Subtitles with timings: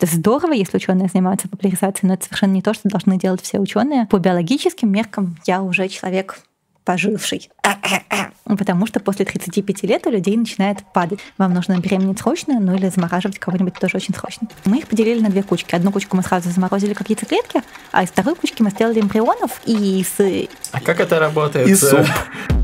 [0.00, 3.58] Это здорово, если ученые занимаются популяризацией, но это совершенно не то, что должны делать все
[3.58, 4.06] ученые.
[4.06, 6.38] По биологическим меркам я уже человек
[6.84, 7.50] поживший.
[8.44, 11.18] Потому что после 35 лет у людей начинает падать.
[11.36, 14.48] Вам нужно беременеть срочно, ну или замораживать кого-нибудь тоже очень срочно.
[14.64, 15.74] Мы их поделили на две кучки.
[15.74, 20.02] Одну кучку мы сразу заморозили как яйцеклетки, а из второй кучки мы сделали эмбрионов и
[20.02, 20.48] с...
[20.72, 21.68] А как это работает?
[21.68, 22.06] И суп.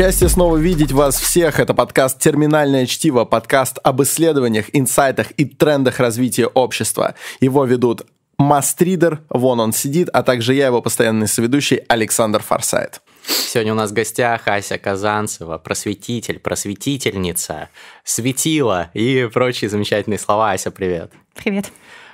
[0.00, 1.60] Счастье снова видеть вас всех.
[1.60, 7.16] Это подкаст «Терминальное чтиво», подкаст об исследованиях, инсайтах и трендах развития общества.
[7.42, 8.06] Его ведут
[8.38, 13.02] Мастридер, вон он сидит, а также я, его постоянный соведущий Александр Форсайт.
[13.26, 17.68] Сегодня у нас в гостях Ася Казанцева, просветитель, просветительница,
[18.02, 20.52] светила и прочие замечательные слова.
[20.52, 21.12] Ася, привет.
[21.34, 21.70] Привет.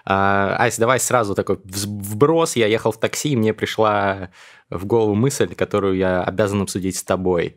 [0.06, 2.56] А, Ася, давай сразу такой вброс.
[2.56, 4.30] Я ехал в такси, и мне пришла
[4.70, 7.56] в голову мысль, которую я обязан обсудить с тобой.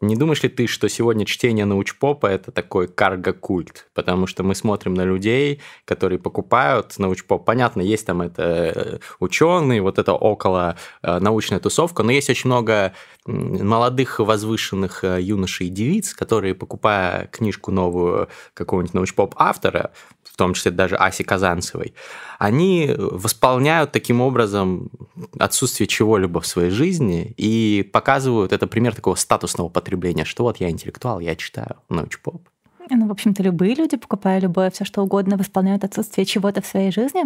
[0.00, 3.90] Не думаешь ли ты, что сегодня чтение научпопа– это такой карго-культ?
[3.92, 7.44] Потому что мы смотрим на людей, которые покупают научпоп.
[7.44, 12.48] Понятно, есть там это э, ученые, вот это около э, научная тусовка, но есть очень
[12.48, 12.94] много
[13.26, 20.54] молодых возвышенных э, юношей и девиц, которые, покупая книжку новую какого-нибудь научпоп автора, в том
[20.54, 21.94] числе даже Аси Казанцевой,
[22.38, 24.90] они восполняют таким образом
[25.38, 30.70] отсутствие чего-либо в своей жизни и показывают, это пример такого статусного потребления, что вот я
[30.70, 32.48] интеллектуал, я читаю научпоп.
[32.88, 36.90] Ну, в общем-то, любые люди, покупая любое все что угодно, восполняют отсутствие чего-то в своей
[36.90, 37.24] жизни.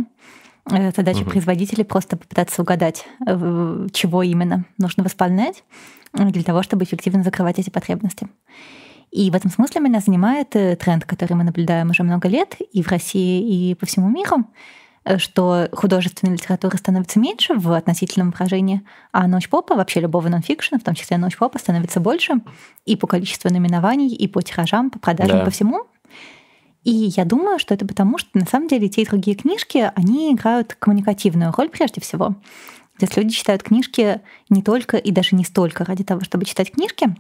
[0.67, 1.31] Задача угу.
[1.31, 5.63] производителей просто попытаться угадать, э, чего именно нужно восполнять
[6.15, 8.29] для того, чтобы эффективно закрывать эти потребности.
[9.15, 12.83] И в этом смысле меня занимает э, тренд, который мы наблюдаем уже много лет и
[12.83, 14.45] в России, и по всему миру,
[15.05, 20.83] э, что художественная литература становится меньше в относительном выражении, а научпопа, вообще любого нонфикшена, в
[20.83, 22.41] том числе научпопа, становится больше
[22.87, 25.45] и по количеству номинований, и по тиражам, по продажам, да.
[25.45, 25.87] по всему.
[26.85, 30.33] И я думаю, что это потому, что на самом деле те и другие книжки, они
[30.33, 32.37] играют коммуникативную роль прежде всего.
[32.99, 34.21] То есть люди читают книжки
[34.51, 37.15] не только и даже не столько ради того, чтобы читать книжки,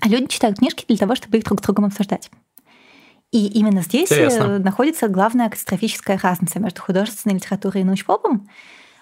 [0.00, 2.30] а люди читают книжки для того, чтобы их друг с другом обсуждать.
[3.32, 4.58] И именно здесь э, Интересно.
[4.58, 8.48] находится главная катастрофическая разница между художественной литературой и научпопом,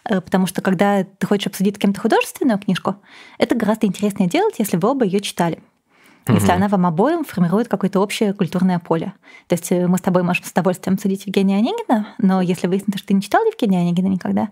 [0.09, 2.97] э, потому что когда ты хочешь обсудить с кем-то художественную книжку,
[3.38, 5.60] это гораздо интереснее делать, если вы оба ее читали
[6.28, 6.54] если угу.
[6.54, 9.12] она вам обоим формирует какое-то общее культурное поле.
[9.48, 12.98] То есть э, мы с тобой можем с удовольствием судить Евгения Онегина, но если выяснится,
[12.98, 14.50] что ты не читал Евгения Онегина никогда,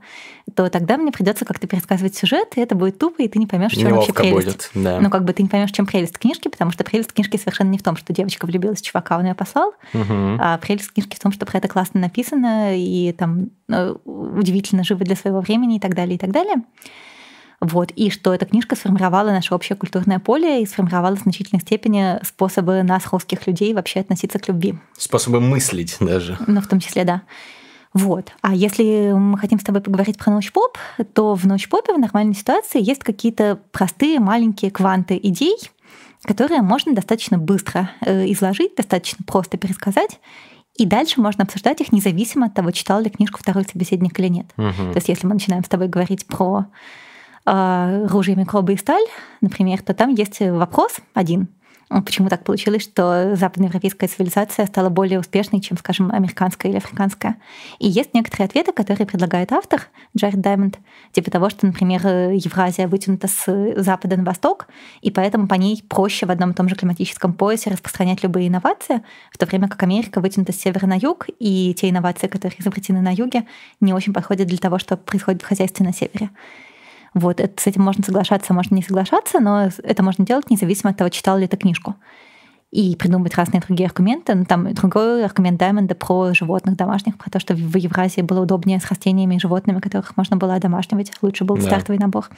[0.55, 3.73] то тогда мне придется как-то пересказывать сюжет, и это будет тупо, и ты не поймешь,
[3.73, 4.47] чем вообще прелесть.
[4.47, 5.01] Будет, да.
[5.01, 7.79] Ну, как бы ты не поймешь, чем прелесть книжки, потому что прелесть книжки совершенно не
[7.79, 10.37] в том, что девочка влюбилась в чувака, он ее послал, угу.
[10.39, 15.05] а прелесть книжки в том, что про это классно написано, и там э, удивительно живо
[15.05, 16.57] для своего времени и так далее, и так далее.
[17.61, 22.25] Вот, и что эта книжка сформировала наше общее культурное поле и сформировала в значительной степени
[22.25, 24.79] способы нас, русских людей, вообще относиться к любви.
[24.97, 26.39] Способы мыслить даже.
[26.47, 27.23] Ну, в том числе, да.
[27.95, 28.33] Вот.
[28.43, 30.79] А если мы хотим с тобой поговорить про научпоп,
[31.15, 35.57] то в научпопе в нормальной ситуации есть какие-то простые маленькие кванты идей,
[36.23, 40.21] которые можно достаточно быстро э, изложить, достаточно просто пересказать,
[40.77, 44.47] и дальше можно обсуждать их независимо от того, читал ли книжку второй собеседник или нет.
[44.57, 44.93] Угу.
[44.93, 46.67] То есть если мы начинаем с тобой говорить про
[47.51, 49.05] э, «Ружье, микробы и сталь»,
[49.41, 51.49] например, то там есть вопрос один.
[51.89, 57.37] Почему так получилось, что западноевропейская цивилизация стала более успешной, чем, скажем, американская или африканская?
[57.79, 60.79] И есть некоторые ответы, которые предлагает автор Джаред Даймонд,
[61.13, 64.67] типа того, что, например, Евразия вытянута с запада на восток,
[65.01, 69.03] и поэтому по ней проще в одном и том же климатическом поясе распространять любые инновации,
[69.33, 73.01] в то время как Америка вытянута с севера на юг, и те инновации, которые изобретены
[73.01, 73.47] на юге,
[73.81, 76.29] не очень подходят для того, что происходит в хозяйстве на севере.
[77.15, 80.97] Вот, это, с этим можно соглашаться, можно не соглашаться, но это можно делать независимо от
[80.97, 81.97] того, читал ли ты книжку.
[82.71, 84.35] И придумывать разные другие аргументы.
[84.35, 88.79] Ну, там другой аргумент Даймонда про животных домашних, про то, что в Евразии было удобнее
[88.79, 91.13] с растениями и животными, которых можно было одомашнивать.
[91.23, 91.63] Лучше был да.
[91.63, 92.29] стартовый набор.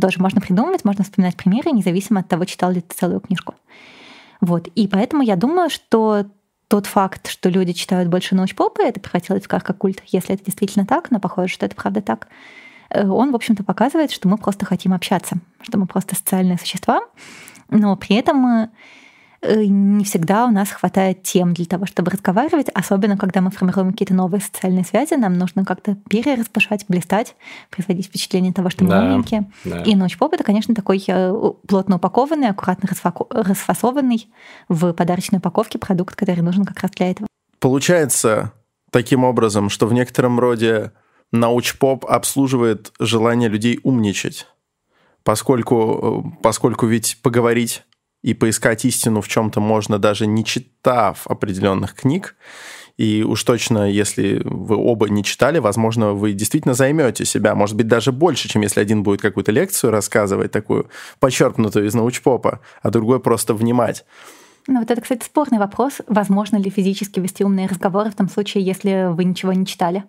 [0.00, 3.54] Тоже можно придумывать, можно вспоминать примеры, независимо от того, читал ли ты целую книжку.
[4.40, 4.68] Вот.
[4.68, 6.24] И поэтому я думаю, что
[6.68, 10.86] тот факт, что люди читают больше научпопа, это превратилось в как культ, если это действительно
[10.86, 12.28] так, но похоже, что это правда так,
[12.94, 17.00] он, в общем-то, показывает, что мы просто хотим общаться, что мы просто социальные существа,
[17.70, 18.70] но при этом
[19.42, 23.92] э, не всегда у нас хватает тем для того, чтобы разговаривать, особенно когда мы формируем
[23.92, 27.36] какие-то новые социальные связи, нам нужно как-то перераспашать, блистать,
[27.70, 29.50] производить впечатление того, что мы да, умненькие.
[29.64, 29.82] Да.
[29.82, 32.88] И научпоп— это, конечно, такой э, плотно упакованный, аккуратно
[33.30, 34.28] расфасованный
[34.68, 37.28] в подарочной упаковке продукт, который нужен как раз для этого.
[37.58, 38.52] Получается
[38.90, 40.92] таким образом, что в некотором роде
[41.32, 44.46] научпоп обслуживает желание людей умничать.
[45.28, 47.82] поскольку, поскольку ведь поговорить
[48.22, 52.34] и поискать истину в чем-то можно даже не читав определенных книг.
[52.96, 57.86] И уж точно, если вы оба не читали, возможно, вы действительно займете себя, может быть,
[57.86, 60.88] даже больше, чем если один будет какую-то лекцию рассказывать, такую
[61.20, 64.06] почерпнутую из научпопа, а другой просто внимать.
[64.66, 66.00] Ну, вот это, кстати, спорный вопрос.
[66.06, 70.04] Возможно ли физически вести умные разговоры в том случае, если вы ничего не читали?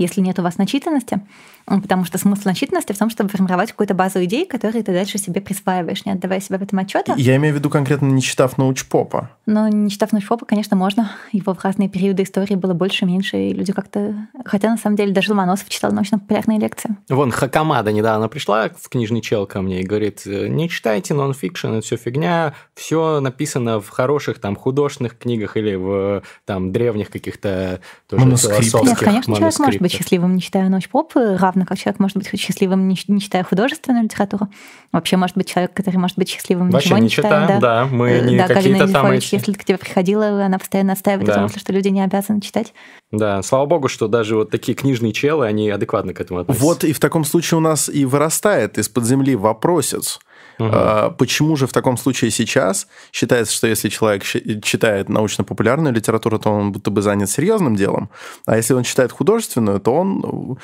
[0.00, 1.20] Если нет у вас начитанности,
[1.66, 5.40] потому что смысл начитанности в том, чтобы формировать какую-то базу идей, которые ты дальше себе
[5.40, 7.14] присваиваешь, не отдавая себе в этом отчета.
[7.16, 9.30] Я имею в виду конкретно не читав научпопа.
[9.46, 11.10] Но не читав научпопа, конечно, можно.
[11.32, 14.28] Его в разные периоды истории было больше, меньше, и люди как-то...
[14.44, 16.96] Хотя, на самом деле, даже Ломоносов читал научно-популярные лекции.
[17.08, 21.80] Вон, Хакамада недавно пришла в книжный чел ко мне и говорит, не читайте нон-фикшн, это
[21.82, 28.24] все фигня, все написано в хороших там художественных книгах или в там древних каких-то тоже
[28.24, 30.88] философских Нет, конечно, человек может быть счастливым, не читая ночь
[31.50, 34.48] поп, равно как человек может быть счастливым, не, не читая художественную литературу.
[34.92, 37.42] Вообще может быть человек, который может быть счастливым, Вообще ничего не, не читая.
[37.42, 37.84] Читаем, да.
[37.84, 39.34] да, мы э, не да, какие-то там эти...
[39.34, 41.42] если к тебе приходила, она постоянно отстаивает да.
[41.42, 42.72] мысли, что люди не обязаны читать.
[43.10, 46.64] Да, слава богу, что даже вот такие книжные челы, они адекватно к этому относятся.
[46.64, 50.20] Вот и в таком случае у нас и вырастает из-под земли вопросец,
[50.60, 51.14] Угу.
[51.16, 56.72] Почему же в таком случае сейчас считается, что если человек читает научно-популярную литературу, то он
[56.72, 58.10] будто бы занят серьезным делом,
[58.46, 60.58] а если он читает художественную, то он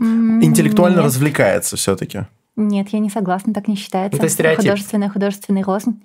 [0.00, 1.04] интеллектуально Нет.
[1.06, 2.26] развлекается все-таки?
[2.56, 4.18] Нет, я не согласна, так не считается.
[4.18, 4.62] Это стереотип.
[4.62, 6.02] Художественная, художественный рознь.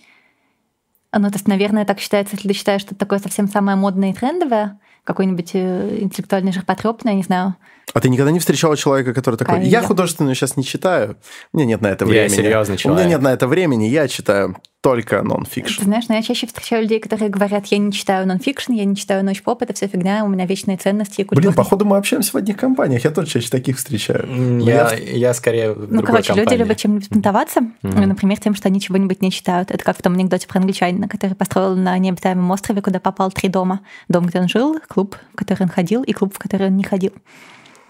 [1.13, 4.11] Ну, то есть, наверное, так считается, если ты считаешь, что это такое совсем самое модное
[4.11, 7.55] и трендовое, какой-нибудь э, интеллектуальный ширпотребный, я не знаю.
[7.93, 11.17] А ты никогда не встречала человека, который такой, я художественную сейчас не читаю,
[11.53, 12.23] у меня нет на это времени.
[12.23, 12.99] Я серьезный человек.
[12.99, 15.79] У меня нет на это времени, я читаю только нон-фикшн.
[15.79, 18.95] Ты знаешь, но я чаще встречаю людей, которые говорят, я не читаю нон-фикшн, я не
[18.95, 21.41] читаю научпоп, это все фигня, у меня вечные ценности и культура.
[21.41, 24.27] Блин, походу мы общаемся в одних компаниях, я тоже чаще таких встречаю.
[24.61, 24.97] Я, я...
[24.97, 26.49] я скорее в Ну, короче, компании.
[26.49, 28.05] люди любят чем-нибудь бунтоваться, mm-hmm.
[28.05, 29.71] например, тем, что они чего-нибудь не читают.
[29.71, 33.49] Это как в том анекдоте про англичанина, который построил на необитаемом острове, куда попал три
[33.49, 33.81] дома.
[34.07, 36.83] Дом, где он жил, клуб, в который он ходил, и клуб, в который он не
[36.83, 37.11] ходил.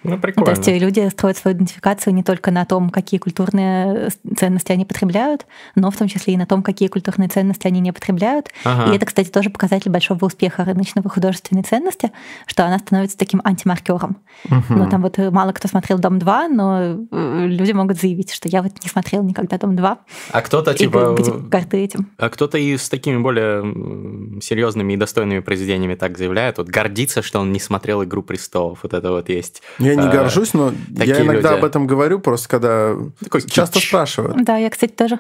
[0.04, 0.54] Ну, прикольно.
[0.54, 5.46] То есть люди строят свою идентификацию не только на том, какие культурные ценности они потребляют,
[5.76, 8.50] но в том числе и на том, какие культурные ценности они не потребляют.
[8.64, 8.92] Ага.
[8.92, 12.12] И это, кстати, тоже показатель большого успеха рыночного художественной ценности,
[12.46, 14.18] что она становится таким антимаркером.
[14.46, 14.64] Угу.
[14.70, 18.72] Ну, там вот мало кто смотрел «Дом-2», но э, люди могут заявить, что я вот
[18.84, 19.98] не смотрел никогда «Дом-2».
[20.32, 21.14] А кто-то типа...
[21.14, 22.12] Быть горды этим.
[22.18, 27.40] А кто-то и с такими более серьезными и достойными произведениями так заявляет, вот гордится, что
[27.40, 28.80] он не смотрел «Игру престолов».
[28.84, 31.60] Вот это вот есть я не горжусь, но я иногда люди.
[31.60, 33.88] об этом говорю, просто когда Такой часто кич.
[33.88, 34.44] спрашивают.
[34.44, 35.20] Да, я, кстати, тоже.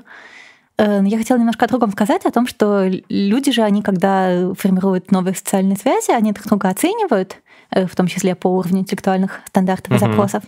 [0.77, 5.11] Э, я хотела немножко о другом сказать, о том, что люди же, они когда формируют
[5.11, 7.37] новые социальные связи, они друг друга оценивают,
[7.71, 10.05] э, в том числе по уровню интеллектуальных стандартов и угу.
[10.05, 10.43] запросов.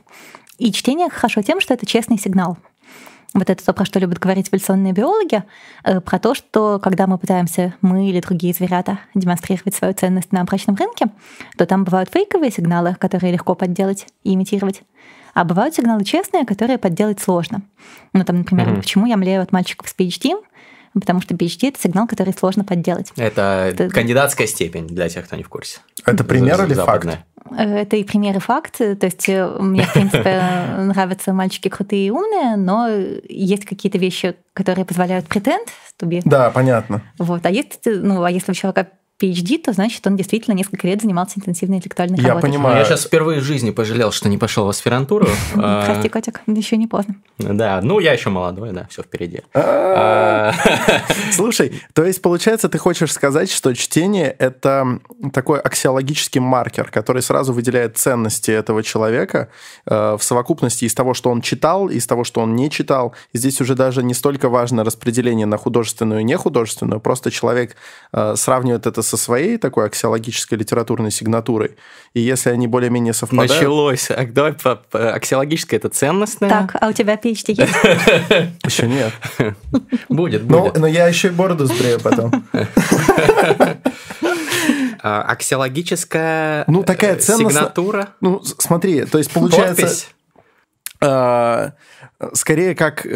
[0.57, 2.57] И чтение хорошо тем, что это честный сигнал
[3.34, 5.44] вот это то, про что любят говорить эволюционные биологи,
[5.84, 10.44] э, про то, что когда мы пытаемся, мы или другие зверята, демонстрировать свою ценность на
[10.44, 11.08] брачном рынке,
[11.58, 14.81] то там бывают фейковые сигналы, которые легко подделать и имитировать.
[15.34, 17.62] А бывают сигналы честные, которые подделать сложно.
[18.14, 18.78] Ну, там, например, mm-hmm.
[18.78, 20.34] почему я млею от мальчиков с PhD,
[20.94, 23.12] потому что PhD— это сигнал, который сложно подделать.
[23.16, 25.80] Это, это кандидатская степень, для тех, кто не в курсе.
[26.06, 27.08] Это пример или факт?
[27.52, 28.78] Э, это и пример, и факт.
[28.78, 30.42] То есть э, мне, в принципе,
[30.78, 32.88] нравятся мальчики крутые и умные, но
[33.28, 35.68] есть какие-то вещи, которые позволяют претенд
[36.02, 37.02] to Да, понятно.
[37.18, 37.46] Вот.
[37.46, 38.88] А есть, ну, а если у человека
[39.19, 42.78] PhD, то значит, он действительно несколько лет занимался интенсивной интеллектуальной Я понимаю.
[42.78, 45.28] Я сейчас впервые в жизни пожалел, что не пошел в аспирантуру.
[45.61, 47.16] А, Прости, котик, еще не поздно.
[47.38, 49.42] Да, ну я еще молодой, да, все впереди.
[49.54, 50.54] А.
[51.33, 54.99] Слушай, то есть, получается, ты хочешь сказать, что чтение– это
[55.33, 59.49] такой аксиологический маркер, который сразу выделяет ценности этого человека
[59.85, 63.14] э, в совокупности из того, что он читал, из того, что он не читал.
[63.33, 67.76] Здесь уже даже не столько важно распределение на художественную и нехудожественную, просто человек
[68.14, 71.75] э, сравнивает это со своей такой аксиологической литературной сигнатурой.
[72.13, 73.51] И если они более-менее совпадают...
[73.51, 74.11] Началось.
[74.11, 76.49] А давай по, по, аксиологическая это ценностная.
[76.49, 77.59] Так, а у тебя PhD есть?
[78.63, 79.13] Еще нет.
[80.09, 80.78] Будет, будет.
[80.78, 82.31] Но я еще и бороду сбрею потом.
[85.01, 88.09] А, аксиологическая ну, такая э, сигнатура.
[88.19, 90.07] Ну, смотри, то есть получается...
[90.99, 91.71] А,
[92.33, 93.07] скорее как...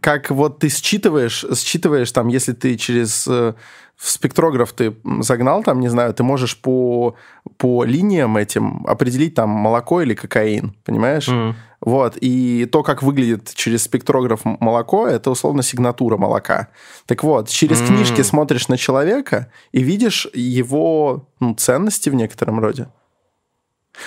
[0.00, 3.54] Как вот ты считываешь, считываешь там, если ты через э,
[3.98, 7.16] в спектрограф ты загнал, там, не знаю, ты можешь по,
[7.56, 11.28] по линиям этим определить там молоко или кокаин, понимаешь?
[11.28, 11.54] Mm.
[11.80, 16.68] Вот, и то, как выглядит через спектрограф молоко, это условно сигнатура молока.
[17.06, 17.86] Так вот, через mm.
[17.86, 22.88] книжки смотришь на человека и видишь его ну, ценности в некотором роде.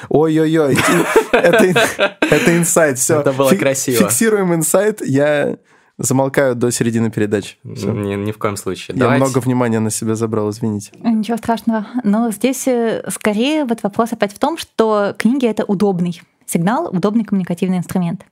[0.10, 0.78] Ой-ой-ой,
[1.32, 3.20] это инсайт, все.
[3.20, 3.98] Это было красиво.
[3.98, 5.58] Фиксируем инсайт, я
[5.98, 7.58] замолкаю до середины передачи.
[7.64, 8.96] Ни, ни в коем случае.
[8.96, 9.24] Я Давайте...
[9.24, 10.92] много внимания на себя забрал, извините.
[11.04, 11.86] Ничего страшного.
[12.04, 17.24] Но здесь э, скорее вот вопрос опять в том, что книги— это удобный сигнал, удобный
[17.24, 18.26] коммуникативный инструмент.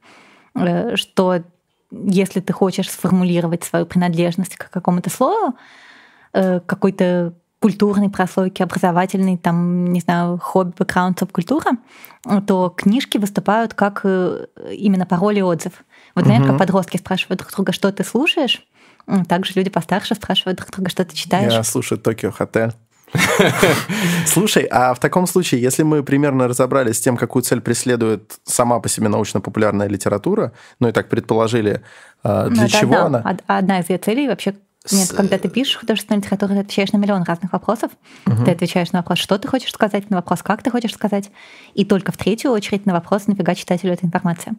[0.55, 1.43] Э, что
[1.91, 5.55] если ты хочешь сформулировать свою принадлежность к какому-то слову,
[6.33, 11.71] э, какой-то культурной прослойки, образовательной, там, не знаю, хобби, бэкграунд, субкультура,
[12.47, 15.73] то книжки выступают как именно пароль и отзыв.
[16.15, 16.51] Вот, знаешь, угу.
[16.51, 18.63] как подростки спрашивают друг друга, что ты слушаешь,
[19.27, 21.51] также люди постарше спрашивают друг друга, что ты читаешь.
[21.51, 22.71] Я слушаю Токио Хотел.
[24.25, 28.79] Слушай, а в таком случае, если мы примерно разобрались с тем, какую цель преследует сама
[28.79, 31.81] по себе научно-популярная литература, ну и так предположили,
[32.23, 33.37] а, для ну, чего одна, она?
[33.47, 34.53] Одна из ее целей вообще
[34.91, 37.91] нет, когда ты пишешь художественную литературу, ты отвечаешь на миллион разных вопросов.
[38.25, 38.45] Угу.
[38.45, 41.31] Ты отвечаешь на вопрос, что ты хочешь сказать, на вопрос, как ты хочешь сказать,
[41.73, 44.55] и только в третью очередь на вопрос, нафига читателю эта информация.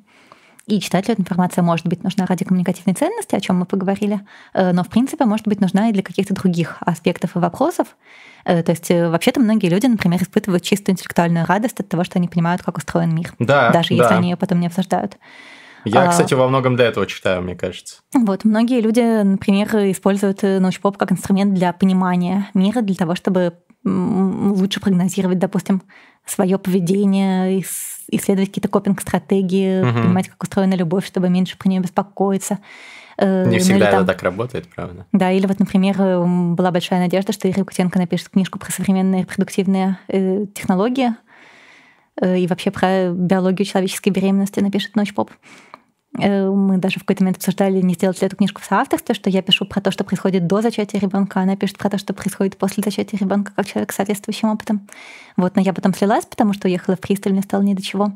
[0.67, 4.21] И читателю эта информация может быть нужна ради коммуникативной ценности, о чем мы поговорили,
[4.55, 7.97] э, но в принципе может быть нужна и для каких-то других аспектов и вопросов.
[8.45, 12.19] Э, то есть э, вообще-то многие люди, например, испытывают чистую интеллектуальную радость от того, что
[12.19, 13.95] они понимают, как устроен мир, да, даже да.
[13.97, 15.17] если они ее потом не обсуждают.
[15.85, 18.01] Я, а, кстати, во многом для этого читаю, мне кажется.
[18.15, 24.81] Вот, многие люди, например, используют научпоп как инструмент для понимания мира, для того, чтобы лучше
[24.81, 25.83] прогнозировать, допустим,
[26.27, 27.61] свое поведение,
[28.09, 30.03] исследовать какие-то копинг-стратегии, угу.
[30.03, 32.59] понимать, как устроена любовь, чтобы меньше про нее беспокоиться.
[33.17, 35.07] Э, Не ну, всегда там, это так работает, правда.
[35.13, 39.99] Да, или вот, например, была большая надежда, что Ира Кутенко напишет книжку про современные репродуктивные
[40.09, 41.15] э, технологии
[42.21, 45.31] э, и вообще про биологию человеческой беременности напишет «Ночь поп».
[46.19, 49.31] Э, мы даже в какой-то момент обсуждали, не сделать ли эту книжку в соавторстве, что
[49.31, 52.57] я пишу про то, что происходит до зачатия ребенка, она пишет про то, что происходит
[52.57, 54.89] после зачатия ребенка, как человек с соответствующим опытом.
[55.37, 58.13] Вот, но я потом слилась, потому что уехала в Присталь, мне стало ни до чего.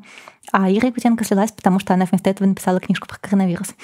[0.52, 3.74] А Ира Якутенко слилась, потому что она вместо этого написала книжку про коронавирус.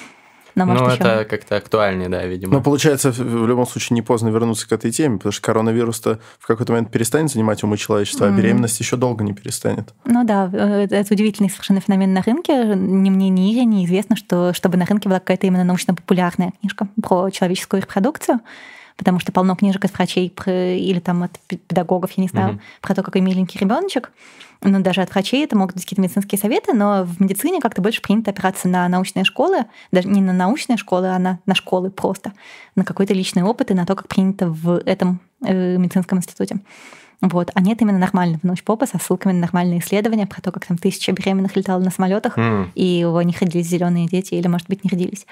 [0.54, 1.02] Но, может, ну, еще...
[1.02, 2.54] это как-то актуальнее, да, видимо.
[2.54, 6.47] Но получается, в любом случае не поздно вернуться к этой теме, потому что коронавирус-то в
[6.47, 8.35] какой-то момент перестанет занимать умы человечества, mm-hmm.
[8.35, 9.95] а беременность еще долго не перестанет.
[10.04, 12.75] Ну да, э, это удивительный совершенно феномен на рынке.
[12.75, 17.30] Ни мне, ни Ире неизвестно, что чтобы на рынке была какая-то именно научно-популярная книжка про
[17.30, 18.40] человеческую репродукцию
[19.00, 22.83] потому что полно книжек от врачей или там от педагогов, я не знаю, mm-hmm.
[22.83, 24.12] про то, какой миленький ребеночек.
[24.62, 28.02] Ну, даже от врачей это могут быть какие-то медицинские советы, но в медицине как-то больше
[28.02, 32.35] принято опираться на научные школы, даже не на научные школы, а на, на школы просто,
[32.76, 36.59] на какой-то личный опыт и на то, как принято в этом э, медицинском институте.
[37.23, 37.50] Вот.
[37.54, 41.12] А нет именно нормального научпопа со ссылками на нормальные исследования про то, как там тысяча
[41.12, 42.73] беременных летала на самолетах, mm.
[42.75, 45.25] и у них родились зеленые дети, или, может быть, не родились.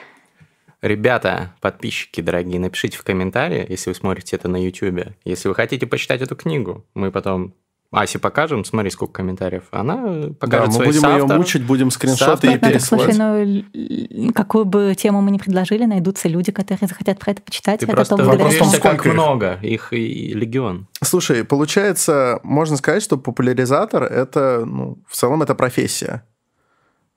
[0.81, 5.87] Ребята, подписчики дорогие, напишите в комментарии, если вы смотрите это на YouTube, если вы хотите
[5.87, 6.85] почитать эту книгу.
[6.95, 7.55] Мы потом
[7.91, 9.65] Асе покажем, смотри, сколько комментариев.
[9.71, 9.97] Она
[10.39, 13.15] покажет да, мы будем соавтор, ее мучить, будем скриншоты и пересылать.
[13.15, 13.65] Слушай,
[14.11, 17.81] ну, какую бы тему мы ни предложили, найдутся люди, которые захотят про это почитать.
[17.81, 19.13] Ты это просто удивишься, как их?
[19.15, 19.59] много.
[19.63, 20.87] Их и легион.
[21.03, 26.25] Слушай, получается, можно сказать, что популяризатор— это, ну, в целом, это профессия.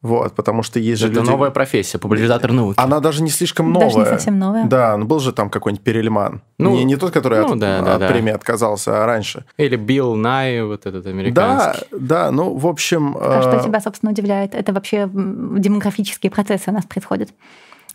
[0.02, 1.30] Вот, потому что есть это же люди...
[1.30, 2.76] новая профессия, популяризатор науки.
[2.80, 3.90] Она даже не слишком новая.
[3.90, 4.66] Даже не совсем новая.
[4.66, 6.42] Да, ну был же там какой-нибудь Перельман.
[6.58, 8.08] Ну, не, не тот, который ну, от, да, да, от да.
[8.08, 9.46] премии отказался, а раньше.
[9.58, 11.86] Или Билл Най, вот этот американский.
[11.92, 13.16] Да, да, ну, в общем...
[13.20, 14.56] А что э, тебя, собственно, удивляет?
[14.56, 17.30] Это вообще демографические процессы у нас происходят.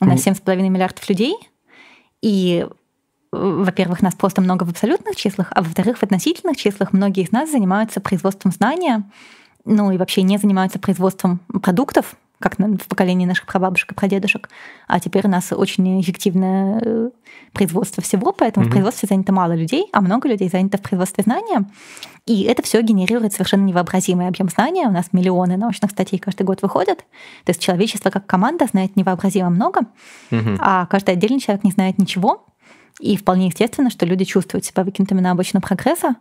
[0.01, 1.35] У нас 7,5 миллиардов людей,
[2.23, 2.67] и
[3.33, 7.51] во-первых, нас просто много в абсолютных числах, а во-вторых, в относительных числах многие из нас
[7.51, 9.05] занимаются производством знания,
[9.67, 14.49] ну и вообще не занимаются производством продуктов, как в поколении наших прабабушек и прадедушек.
[14.87, 17.11] А теперь у нас очень эффективное э,
[17.53, 18.69] производство всего, поэтому mm-hmm.
[18.69, 21.65] в производстве занято мало людей, а много людей занято в производстве знания.
[22.27, 24.87] И это все генерирует совершенно невообразимый объем знания.
[24.87, 26.99] У нас миллионы научных статей каждый год выходят.
[27.45, 29.83] То есть человечество как команда знает невообразимо много,
[30.31, 30.59] mm-hmm.
[30.61, 32.45] а каждый отдельный человек не знает ничего.
[33.01, 36.17] И вполне естественно, что люди чувствуют себя выкинутыми на обочину прогресса,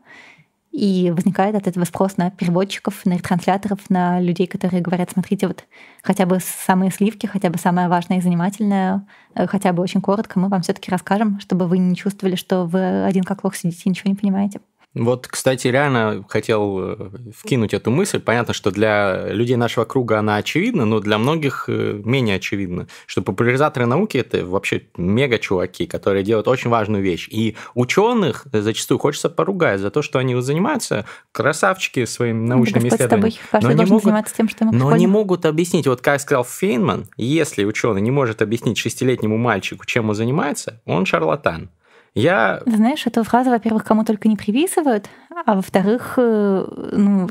[0.75, 5.63] и возникает от этого спрос на переводчиков, на ретрансляторов, на людей, которые говорят, смотрите, вот
[6.03, 10.37] хотя бы самые сливки, хотя бы самое важное и занимательное, э, хотя бы очень коротко
[10.37, 13.83] мы вам все таки расскажем, чтобы вы не чувствовали, что вы один как лох сидите
[13.85, 14.59] и ничего не понимаете.
[14.95, 18.21] Вот, кстати, реально хотел э, вкинуть эту мысль.
[18.21, 23.21] Понятно, что для людей нашего круга она очевидна, но для многих э, менее очевидна, что
[23.21, 27.27] популяризаторы науки это вообще мега чуваки, которые делают очень важную вещь.
[27.29, 33.37] И ученых зачастую хочется поругать за то, что они занимаются красавчики своими научными да исследованиями.
[33.61, 35.87] но не могут, тем, что мы но не могут объяснить.
[35.87, 41.05] Вот как сказал Фейнман, если ученый не может объяснить шестилетнему мальчику, чем он занимается, он
[41.05, 41.69] шарлатан.
[42.15, 42.61] Я...
[42.65, 45.09] Знаешь, эту фразу, во-первых, кому только не приписывают,
[45.45, 47.29] а во-вторых, э, ну,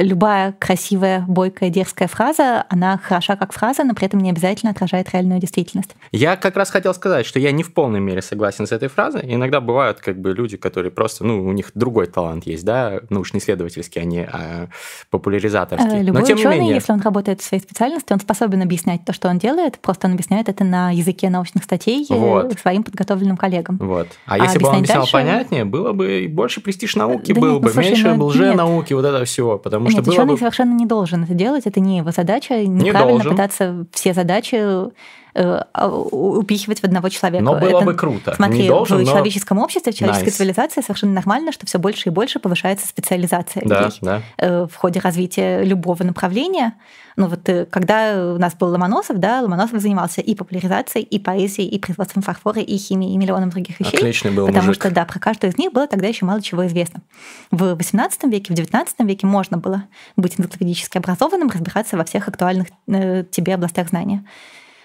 [0.00, 5.10] любая красивая, бойкая, дерзкая фраза, она хороша как фраза, но при этом не обязательно отражает
[5.12, 5.94] реальную действительность.
[6.10, 9.22] Я как раз хотел сказать, что я не в полной мере согласен с этой фразой.
[9.24, 14.00] Иногда бывают как бы люди, которые просто, ну, у них другой талант есть, да, научно-исследовательский,
[14.00, 14.68] а не а,
[15.10, 16.00] популяризаторский.
[16.00, 16.74] Любой но, тем ученый, не менее...
[16.76, 20.14] если он работает в своей специальности, он способен объяснять то, что он делает, просто он
[20.14, 22.58] объясняет это на языке научных статей э, Вот.
[22.58, 23.76] своим подготовленным коллегам.
[23.78, 24.08] Вот.
[24.26, 27.52] А, если бы он объяснял дальше- понятнее, было бы и больше престиж науки Да был
[27.54, 29.58] нет, бы, ну, слушай, меньше ну, лженауки, вот это все.
[29.58, 30.38] Потому Нет, что ученый бы...
[30.38, 32.64] совершенно не должен это делать, это не его задача.
[32.64, 33.30] Неправильно должен.
[33.32, 34.90] пытаться все задачи
[35.34, 37.44] упихивать в одного человека.
[37.44, 38.34] Но было Это, бы круто.
[38.34, 39.06] Смотри, не должен, в но...
[39.06, 40.36] человеческом обществе, в человеческой Nice.
[40.36, 44.22] цивилизации совершенно нормально, что все больше и больше повышается специализация Да, людей да.
[44.38, 46.74] э, в ходе развития любого направления.
[47.16, 51.68] Ну вот э, когда у нас был Ломоносов, да, Ломоносов занимался и популяризацией, и поэзией,
[51.68, 53.96] и производством фарфора, и химией, и миллионом других вещей.
[53.96, 54.82] Отличный был Потому мужик.
[54.82, 57.02] что, да, про каждую из них было тогда еще мало чего известно.
[57.50, 59.84] В XVIII веке, в XIX веке можно было
[60.16, 64.24] быть энциклопедически образованным, разбираться во всех актуальных э, тебе областях знания.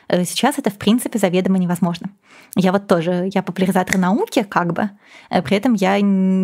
[0.07, 2.09] Э, Сейчас это, в принципе, заведомо невозможно.
[2.57, 4.89] Я вот тоже, я популяризатор науки, как бы,
[5.29, 5.97] э, при этом я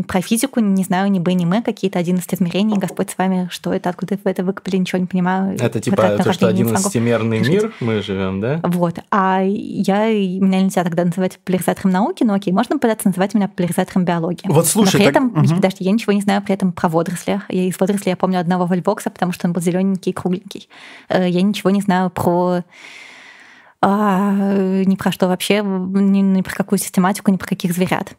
[0.08, 3.74] про физику не знаю ни Б, ни М, какие-то 11 измерений, Господь с вами, что
[3.74, 5.56] это, откуда вы это выкопали, ничего не понимаю.
[5.60, 6.90] Это типа то, что уравнение не смогу.
[6.90, 7.54] 11-мерный решить.
[7.54, 8.60] мир мы живем, да?
[8.64, 9.00] Вот.
[9.10, 14.04] А я, меня нельзя тогда называть популяризатором науки, но окей, можно пытаться называть меня популяризатором
[14.06, 14.48] биологии.
[14.48, 15.56] Вот слушай, но при так- этом, мгм.
[15.56, 17.42] подожди, я ничего не знаю при этом про водоросли.
[17.50, 20.68] Я из водорослей я помню одного вольбокса, потому что он был зелененький и кругленький.
[21.10, 22.64] Э, Я ничего не знаю про
[23.84, 28.16] ни про что вообще, ни, ни про какую систематику, ни про каких зверят.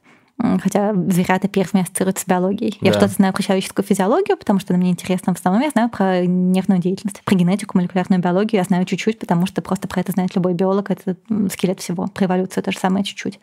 [0.61, 2.77] Хотя зверята первыми ассоциируются с биологией.
[2.81, 2.99] Я Да.
[2.99, 5.35] что-то знаю про человеческую физиологию, потому что она мне интересна.
[5.35, 7.23] В основном я знаю про нервную деятельность.
[7.25, 10.91] Про генетику, молекулярную биологию я знаю чуть-чуть, потому что просто про это знает любой биолог.
[10.91, 11.17] Это
[11.53, 12.07] скелет всего.
[12.09, 13.39] Про эволюцию то же самое чуть-чуть.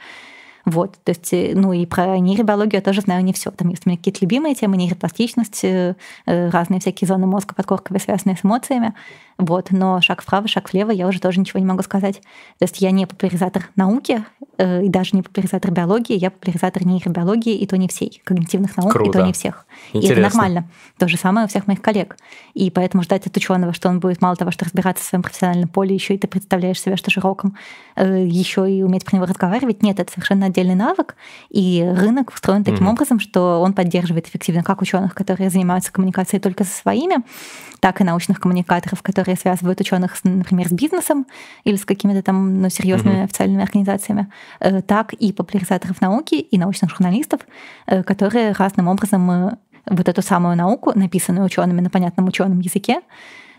[0.70, 3.50] Вот, то есть, э, ну и про нейробиологию я тоже знаю не все.
[3.50, 5.96] Там есть у меня какие-то любимые темы, нейропластичность, э,
[6.28, 8.94] э, разные всякие зоны мозга подкорковые, связанные с эмоциями.
[9.40, 12.22] Вот, но шаг вправо, шаг влево я уже тоже ничего не могу сказать.
[12.60, 14.24] То есть я не популяризатор науки,
[14.58, 18.94] и даже не популяризатор биологии, я популяризатор нейробиологии, и то не всей, когнитивных наук, и
[18.94, 19.20] Круто.
[19.20, 19.66] то не всех.
[19.94, 20.24] И это Интересно.
[20.24, 20.70] нормально.
[20.98, 22.18] То же самое у всех моих коллег.
[22.54, 25.70] И поэтому ждать от ученого, что он будет мало того, что разбираться в своем профессиональном
[25.70, 27.56] поле, еще и ты представляешь себя что широком,
[27.96, 31.16] еще и уметь про него разговаривать, нет, это совершенно отдельный навык.
[31.50, 32.94] И рынок устроен таким Мгм.
[32.94, 37.18] образом, что он поддерживает эффективно как ученых, которые занимаются коммуникацией только со своими,
[37.80, 41.26] так и научных коммуникаторов, которые связывают ученых, например, с бизнесом
[41.64, 43.24] или с какими-то там ну, серьезными Мгм.
[43.26, 44.28] официальными организациями,
[44.60, 47.42] э, так и популяризаторов науки и научных журналистов,
[47.88, 53.02] э, которые разным образом э, вот эту самую науку, написанную учеными на понятном ученом языке,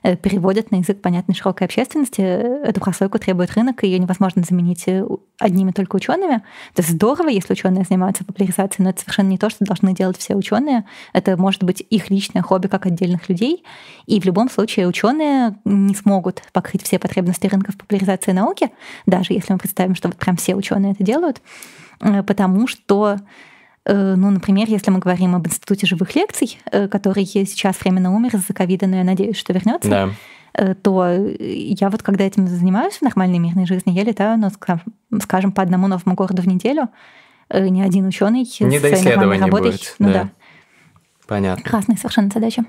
[0.02, 2.20] переводят на язык понятной широкой общественности.
[2.20, 5.06] Э, Эту прослойку требует рынок, и ее невозможно заменить э,
[5.38, 6.42] одними только учеными.
[6.74, 10.34] Это здорово, если ученые занимаются популяризацией, но это совершенно не то, что должны делать все
[10.34, 10.84] ученые.
[11.12, 13.64] Это может быть их личное хобби как отдельных людей.
[14.06, 18.70] И в любом случае ученые не смогут покрыть все потребности рынка в популяризации науки,
[19.06, 21.40] даже если мы представим, что вот прям все ученые это делают,
[22.00, 23.18] э, потому что Э,
[23.92, 28.52] Ну, например, если мы говорим об Институте живых лекций, э, который сейчас временно умер из-за
[28.52, 30.08] ковида, но я надеюсь, что вернется, Да.
[30.54, 34.48] э, то э, я вот когда этим занимаюсь в нормальной мирной жизни, я летаю, ну,
[34.48, 34.80] ска-
[35.22, 36.88] скажем, по одному новому городу в неделю.
[37.48, 39.72] Э, Ни один ученый Не с нормальной работой.
[39.72, 40.22] будет, Ну да.
[40.24, 40.30] да.
[41.26, 41.70] Понятно.
[41.70, 42.64] Разные совершенно задачи.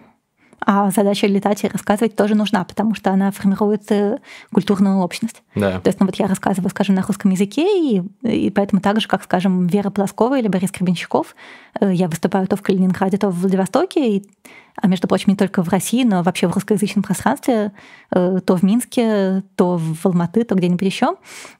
[0.64, 4.20] А задача летать и рассказывать тоже нужна, потому что она формирует э,
[4.54, 5.42] культурную общность.
[5.56, 5.80] Да.
[5.80, 9.08] То есть, ну вот я рассказываю, скажем, на русском языке, и, и поэтому так же,
[9.08, 11.36] как, скажем, Вера Плоскова или Борис Гребенщиков,
[11.80, 14.32] э, я выступаю то в Калининграде, то в Владивостоке, и,
[14.76, 17.72] а между прочим, не только в России, но вообще в русскоязычном пространстве,
[18.12, 21.16] э, то в Минске, то в Алматы, то где-нибудь еще.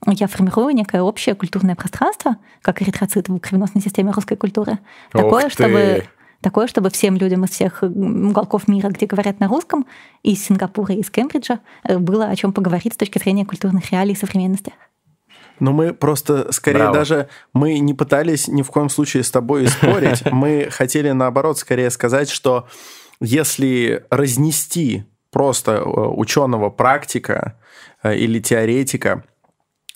[0.06, 4.78] Я формирую некое общее культурное пространство, как эритроцит в кровеносной системе русской культуры.
[5.10, 6.04] Такое, чтобы
[6.42, 9.86] такое, чтобы всем людям из всех уголков мира, где говорят на русском,
[10.22, 14.72] из Сингапура, из Кембриджа, э, было о чем поговорить с точки зрения культурных реалий современности.
[15.60, 16.94] Но мы просто, скорее Браво.
[16.94, 20.24] даже, мы не пытались ни в коем случае с тобой спорить.
[20.32, 22.66] Мы хотели, наоборот, скорее сказать, что
[23.20, 27.60] если разнести просто ученого практика
[28.02, 29.24] э, или теоретика,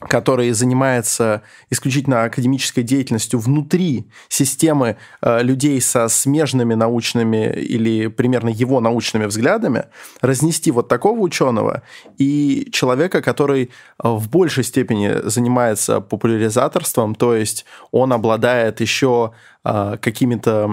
[0.00, 8.80] который занимается исключительно академической деятельностью внутри системы э, людей со смежными научными или примерно его
[8.80, 9.86] научными взглядами,
[10.20, 11.82] разнести вот такого ученого
[12.18, 13.68] и человека, который э,
[14.02, 19.32] в большей степени занимается популяризаторством, то есть он обладает еще
[19.64, 20.70] э, какими-то,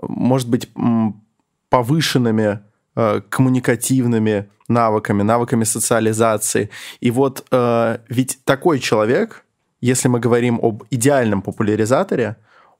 [0.00, 0.70] может быть,
[1.68, 2.60] повышенными
[3.30, 6.70] коммуникативными навыками, навыками социализации.
[7.00, 9.44] И вот э, ведь такой человек,
[9.80, 12.36] если мы говорим об идеальном популяризаторе,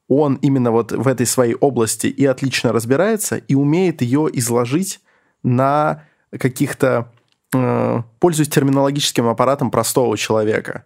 [0.08, 5.00] он именно вот в этой своей области и отлично разбирается, и умеет ее изложить
[5.42, 6.04] на
[6.38, 7.10] каких-то,
[7.54, 10.84] э, пользуясь терминологическим аппаратом простого человека.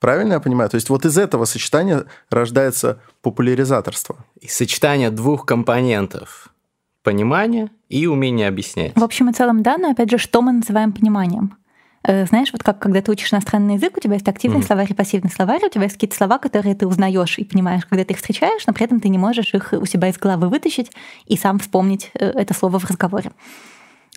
[0.00, 0.70] Правильно я понимаю?
[0.70, 4.16] То есть вот из этого сочетания рождается популяризаторство.
[4.40, 6.48] И сочетание двух компонентов–
[7.02, 8.92] понимание и умение объяснять.
[8.94, 11.56] В общем и целом, да, но опять же, что мы называем пониманием?
[12.04, 14.66] Э, знаешь, вот как когда ты учишь иностранный язык, у тебя есть активный mm-hmm.
[14.66, 18.04] словарь и пассивный словарь, у тебя есть какие-то слова, которые ты узнаешь и понимаешь, когда
[18.04, 20.92] ты их встречаешь, но при этом ты не можешь их у себя из головы вытащить
[21.26, 23.32] и сам вспомнить э, это слово в разговоре.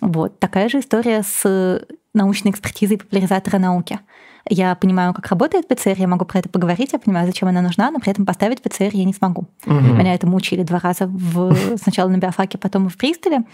[0.00, 4.00] Вот такая же история с научной экспертизой популяризатора науки.
[4.48, 7.90] Я понимаю, как работает ПЦР, я могу про это поговорить, я понимаю, зачем она нужна,
[7.90, 9.46] но при этом поставить ПЦР я не смогу.
[9.66, 9.74] Угу.
[9.74, 13.44] Меня это мучили два раза в, сначала на биофаке, потом в Пристоле.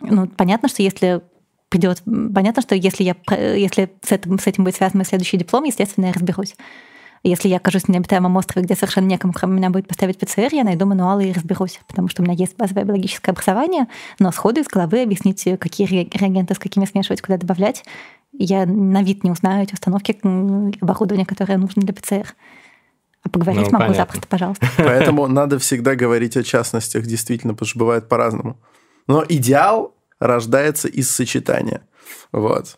[0.00, 1.22] Ну, понятно, что если
[1.68, 2.02] придет.
[2.04, 3.16] Понятно, что если, я,
[3.54, 6.54] если с, этим, с этим будет связан мой следующий диплом, естественно, я разберусь.
[7.26, 10.62] Если я окажусь на необитаемом острове, где совершенно некому кроме меня будет поставить ПЦР, я
[10.62, 13.86] найду мануалы и разберусь, потому что у меня есть базовое биологическое образование,
[14.18, 17.82] но сходу из головы объяснить, какие реагенты с какими смешивать, куда добавлять,
[18.32, 20.18] я на вид не узнаю эти установки
[20.80, 22.34] оборудования, которое нужно для ПЦР.
[23.22, 23.94] А поговорить ну, могу понятно.
[23.94, 24.66] запросто, пожалуйста.
[24.76, 28.58] Поэтому надо всегда говорить о частностях, действительно, потому что бывает по-разному.
[29.06, 31.82] Но идеал рождается из сочетания.
[32.32, 32.76] Вот.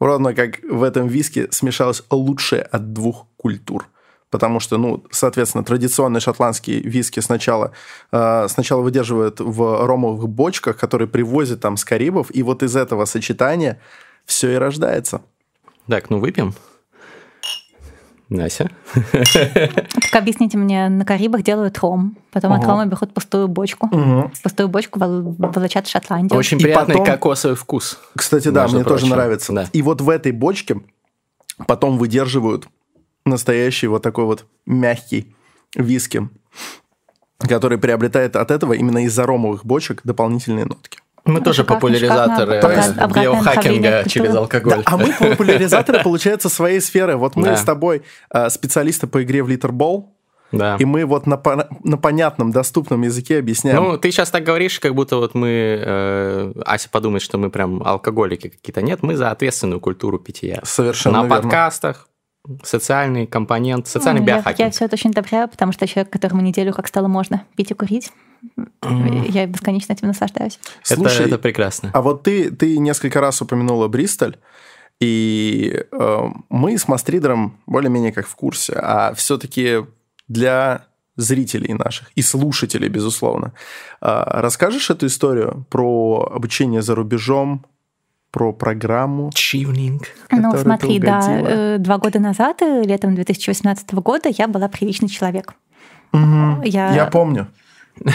[0.00, 3.88] Ровно как в этом виске смешалось лучшее от двух культур.
[4.30, 7.72] Потому что, ну, соответственно, традиционные шотландские виски сначала,
[8.12, 13.06] э, сначала выдерживают в ромовых бочках, которые привозят там с Карибов, и вот из этого
[13.06, 13.80] сочетания
[14.26, 15.22] все и рождается.
[15.88, 16.54] Так, ну выпьем.
[18.30, 18.70] Нася.
[19.02, 23.88] Так объясните мне, на Карибах делают ром, потом от рома берут пустую бочку,
[24.42, 26.38] пустую бочку волочат в Шотландию.
[26.38, 27.98] Очень приятный кокосовый вкус.
[28.14, 29.68] Кстати, да, мне тоже нравится.
[29.72, 30.80] И вот в этой бочке
[31.66, 32.68] потом выдерживают
[33.24, 35.34] настоящий вот такой вот мягкий
[35.74, 36.28] виски,
[37.38, 40.97] который приобретает от этого именно из-за ромовых бочек дополнительные нотки.
[41.28, 44.82] Мы тоже популяризаторы биохакинга через алкоголь.
[44.84, 47.16] а мы популяризаторы, получается, своей сферы.
[47.16, 50.14] Вот мы с тобой э, специалисты по игре в литербол.
[50.50, 50.76] Да.
[50.78, 51.40] И мы вот на,
[51.84, 53.84] на понятном, доступном языке объясняем.
[53.84, 55.48] Ну, ты сейчас так говоришь, как будто вот мы...
[55.84, 58.80] Э, Ася подумает, что мы прям алкоголики какие-то.
[58.80, 60.60] Нет, мы за ответственную культуру питья.
[60.64, 61.42] Совершенно На верно.
[61.42, 62.08] подкастах,
[62.62, 64.58] социальный компонент, социальный ну, биохакинг.
[64.58, 67.70] Я, я все это очень одобряю, потому что человек, которому неделю как стало можно пить
[67.70, 68.12] и курить,
[69.28, 70.58] я бесконечно этим наслаждаюсь.
[70.82, 71.90] Слушай, это, это прекрасно.
[71.92, 74.36] А вот ты, ты несколько раз упомянула Бристоль,
[75.00, 79.86] и э, мы с Мастридером более-менее как в курсе, а все-таки
[80.26, 83.52] для зрителей наших и слушателей, безусловно.
[84.00, 87.64] Э, расскажешь эту историю про обучение за рубежом,
[88.38, 89.30] про программу.
[89.34, 90.02] Чивнинг.
[90.30, 95.54] Ну, смотри, да, э, два года назад, э, летом 2018 года, я была приличный человек.
[96.12, 96.62] Угу.
[96.64, 96.94] Я...
[96.94, 97.48] я помню.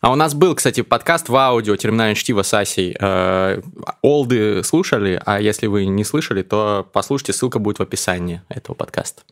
[0.00, 2.96] А у нас был, кстати, подкаст в аудио «Терминальное чтиво» с Асей.
[3.00, 3.60] Э,
[4.00, 9.22] олды слушали, а если вы не слышали, то послушайте, ссылка будет в описании этого подкаста.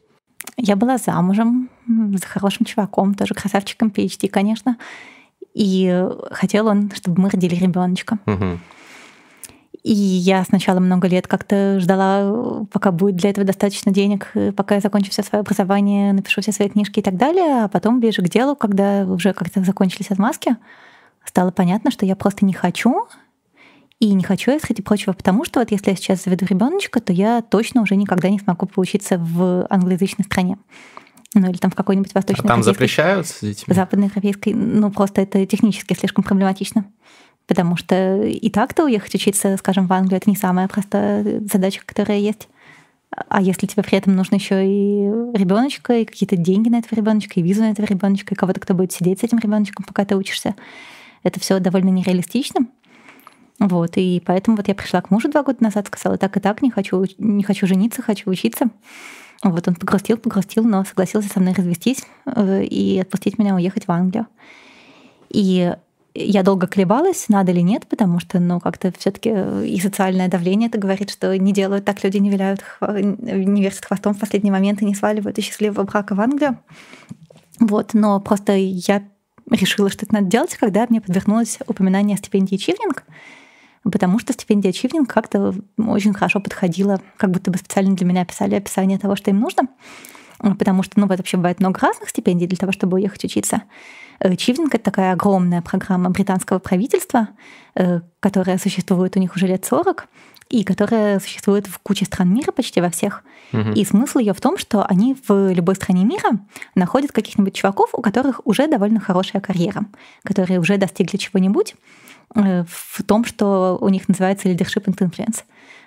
[0.56, 4.76] Я была замужем за хорошим чуваком, тоже красавчиком PhD, конечно.
[5.54, 8.18] И хотел он, чтобы мы родили ребеночка.
[8.26, 8.58] Угу.
[9.86, 14.80] И я сначала много лет как-то ждала, пока будет для этого достаточно денег, пока я
[14.80, 18.28] закончу все свое образование, напишу все свои книжки и так далее, а потом ближе к
[18.28, 20.56] делу, когда уже как-то закончились отмазки,
[21.24, 23.06] стало понятно, что я просто не хочу,
[24.00, 27.12] и не хочу я, среди прочего, потому что вот если я сейчас заведу ребеночка, то
[27.12, 30.58] я точно уже никогда не смогу поучиться в англоязычной стране.
[31.34, 32.44] Ну или там в какой-нибудь восточной.
[32.44, 33.72] А там запрещают с детьми?
[33.72, 34.52] Западноевропейской.
[34.52, 36.86] Ну просто это технически слишком проблематично.
[37.46, 42.18] Потому что и так-то уехать учиться, скажем, в Англию, это не самая простая задача, которая
[42.18, 42.48] есть.
[43.28, 45.06] А если тебе при этом нужно еще и
[45.36, 48.74] ребеночка, и какие-то деньги на этого ребеночка, и визу на этого ребеночка, и кого-то, кто
[48.74, 50.54] будет сидеть с этим ребеночком, пока ты учишься,
[51.22, 52.66] это все довольно нереалистично.
[53.58, 56.60] Вот, и поэтому вот я пришла к мужу два года назад, сказала, так и так,
[56.60, 58.66] не хочу, не хочу жениться, хочу учиться.
[59.42, 63.92] Вот он погрустил, погрустил, но согласился со мной развестись э, и отпустить меня уехать в
[63.92, 64.26] Англию.
[65.30, 65.74] И
[66.18, 70.28] я долго колебалась, надо ли нет, потому что, ну, как-то все таки э, и социальное
[70.28, 74.50] давление это говорит, что не делают так, люди не виляют, не вертят хвостом в последний
[74.50, 76.58] момент и не сваливают из счастливого брака в Англию.
[77.60, 79.02] Вот, но просто я
[79.50, 83.04] решила, что это надо делать, когда мне подвернулось упоминание о стипендии Чивнинг,
[83.82, 88.54] потому что стипендия Чивнинг как-то очень хорошо подходила, как будто бы специально для меня писали
[88.54, 89.68] описание того, что им нужно,
[90.38, 93.62] потому что, ну, вообще бывает много разных стипендий для того, чтобы уехать учиться.
[94.20, 97.28] Э, Чивнинг— это такая огромная программа британского правительства,
[97.74, 100.08] э, которая существует у них уже лет 40.
[100.48, 103.24] и которая существует в куче стран мира, почти во всех.
[103.50, 103.72] Мгм.
[103.72, 106.38] И смысл ее в том, что они в любой стране мира
[106.76, 109.86] находят каких-нибудь чуваков, у которых уже довольно хорошая карьера,
[110.22, 111.74] которые уже достигли чего-нибудь
[112.36, 115.42] э, в том, что у них называется leadership and influence.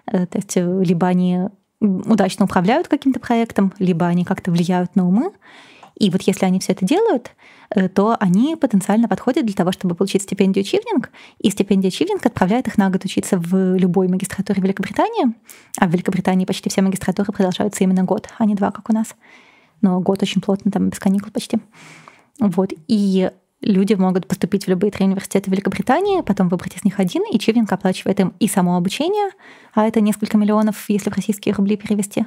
[0.05, 1.47] То есть либо они
[1.79, 5.31] удачно управляют каким-то проектом, либо они как-то влияют на умы.
[5.99, 7.31] И вот если они все это делают,
[7.69, 12.67] э, то они потенциально подходят для того, чтобы получить стипендию Чивнинг, и стипендия Чивнинг отправляет
[12.67, 15.35] их на год учиться в любой магистратуре Великобритании,
[15.77, 19.15] а в Великобритании почти все магистратуры продолжаются именно год, а не два, как у нас.
[19.81, 21.59] Но год очень плотно, там без каникул почти.
[22.39, 22.71] Вот.
[22.87, 23.29] И
[23.61, 27.71] люди могут поступить в любые три университета Великобритании, потом выбрать из них один, и Чивнинг
[27.71, 29.31] оплачивает им и само обучение,
[29.73, 32.25] а это несколько миллионов, если в российские рубли перевести,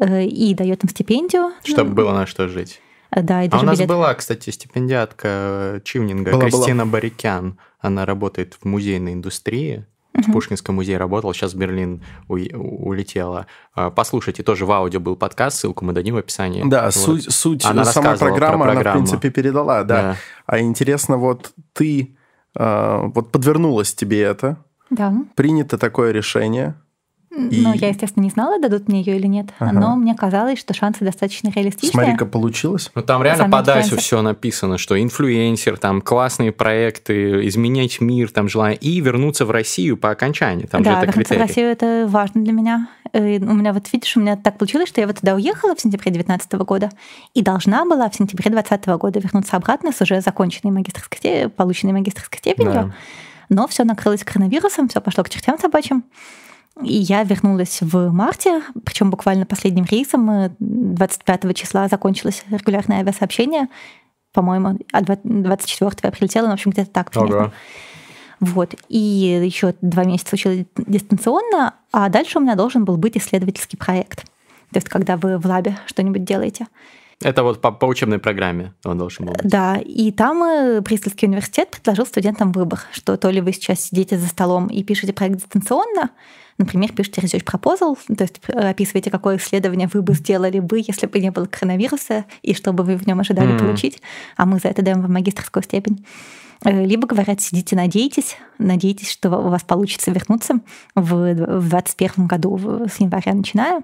[0.00, 1.52] э, и дает им стипендию.
[1.62, 2.80] Чтобы было на что жить.
[3.14, 3.88] Э, Да, и А у даже нас билет.
[3.88, 6.50] была, кстати, стипендиатка э, Чивнинга, Была, была.
[6.50, 7.58] Кристина Барикян.
[7.80, 9.86] Она работает в музейной индустрии.
[10.14, 13.46] В Пушкинском музее работала, сейчас в Берлин у- улетела.
[13.74, 16.62] А, Послушайте, тоже в аудио был подкаст, ссылку мы дадим в описании.
[16.64, 16.94] Да, Вот.
[16.94, 20.02] суть, суть Она самой рассказывала про она, в принципе, передала, да.
[20.02, 20.16] Да.
[20.46, 22.16] А интересно, вот ты,
[22.56, 25.12] э, вот подвернулось тебе это, Да.
[25.34, 26.76] принято такое решение,
[27.36, 29.46] И- Но я, естественно, не знала, дадут мне ее или нет.
[29.58, 29.72] Ага.
[29.72, 31.90] Но мне казалось, что шансы достаточно реалистичные.
[31.92, 32.90] смотри-ка, получилось.
[32.94, 38.48] Ну, там реально по дайсу все написано, что инфлюенсер, там классные проекты, изменять мир, там
[38.48, 40.66] желание, и вернуться в Россию по окончании.
[40.66, 41.40] Там же да, это вернуться в критерий.
[41.40, 42.88] Россию это важно для меня.
[43.12, 45.80] Э, У меня вот видишь, у меня так получилось, что я вот туда уехала в
[45.80, 46.90] сентябре 2019 года
[47.34, 51.92] и должна была в сентябре 2020 года вернуться обратно с уже законченной магистрской степенью, полученной
[51.92, 52.72] магистрской степенью.
[52.72, 52.94] Да.
[53.50, 56.04] Но все накрылось коронавирусом, все пошло к чертям собачьим.
[56.82, 63.68] И я вернулась в марте, причем буквально последним рейсом, э, 25 числа закончилось регулярное авиасообщение.
[64.32, 67.36] По-моему, а 24 я прилетела, ну, в общем, где-то так примерно.
[67.36, 67.52] Ого.
[68.40, 68.74] Вот.
[68.88, 68.98] И
[69.44, 74.24] еще два месяца училась дистанционно, а дальше у меня должен был быть исследовательский проект.
[74.72, 76.66] То есть, когда вы в лабе что-нибудь делаете.
[77.22, 79.48] Это вот по, по учебной программе он должен был быть.
[79.48, 84.18] Да, и там э, Бристольский университет предложил студентам выбор, что то ли вы сейчас сидите
[84.18, 86.10] за столом и пишете проект дистанционно,
[86.58, 91.06] например, пишете research proposal, то есть э, описываете, какое исследование вы бы сделали бы, если
[91.06, 93.58] бы не было коронавируса, и что бы вы в нем ожидали Мгм.
[93.58, 94.00] получить,
[94.36, 96.04] а мы за это даем вам магистрскую степень.
[96.64, 100.60] Э, Либо говорят, сидите, надейтесь, надейтесь, что у вас получится вернуться
[100.94, 103.82] в в 2021 году, с января начиная.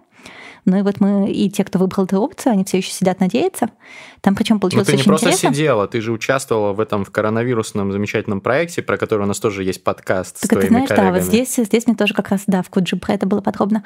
[0.66, 3.70] Ну и вот мы, и те, кто выбрал эту опцию, они все еще сидят, надеются.
[4.20, 5.54] Там причем получилось ты не очень просто интересно.
[5.54, 9.64] сидела, ты же участвовала в этом в коронавирусном замечательном проекте, про который у нас тоже
[9.64, 11.18] есть подкаст с Так это твоими знаешь, да, коллегами.
[11.18, 13.82] вот здесь, здесь мне тоже как раз, да, в Куджи про это было подробно.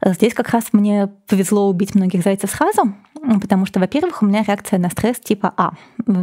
[0.00, 2.94] Э, Здесь как раз мне повезло убить многих зайцев сразу,
[3.40, 5.72] потому что, во-первых, у меня реакция на стресс типа А,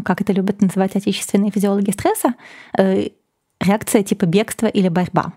[0.04, 2.34] как это любят называть отечественные физиологи стресса,
[2.78, 3.08] э,
[3.62, 5.34] реакция типа бегства или борьба.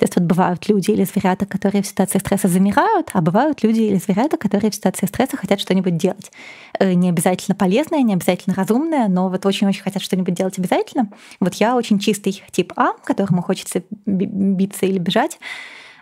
[0.00, 3.82] То есть вот бывают люди или зверята, которые в ситуации стресса замирают, а бывают люди
[3.82, 6.32] или зверята, которые в ситуации стресса хотят что-нибудь делать.
[6.78, 11.10] Э, Не обязательно полезное, не обязательно разумное, но вот очень-очень хотят что-нибудь делать обязательно.
[11.38, 15.38] Вот я очень чистый тип А, которому хочется би- биться или бежать.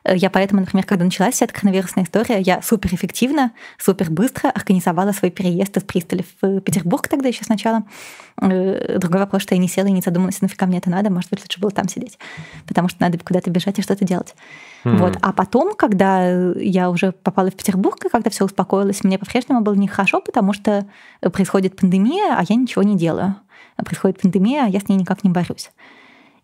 [0.05, 4.51] Э, Я поэтому, например, когда началась вся эта коронавирусная история, я супер эффективно, супер быстро
[4.51, 7.85] организовала свой переезд из Бристоля в Петербург тогда еще сначала.
[8.41, 11.31] Э, Другой вопрос, что я не села и не задумалась, нафига мне это надо, может
[11.31, 12.19] быть, лучше было там сидеть,
[12.67, 14.35] потому что надо куда-то бежать и что-то делать.
[14.85, 14.99] Мгм.
[14.99, 15.19] Вот.
[15.21, 19.75] А потом, когда я уже попала в Петербург, и когда все успокоилось, мне по-прежнему было
[19.75, 20.87] нехорошо, потому что
[21.21, 23.37] происходит пандемия, а я ничего не делаю.
[23.77, 25.71] Происходит пандемия, а я с ней никак не борюсь.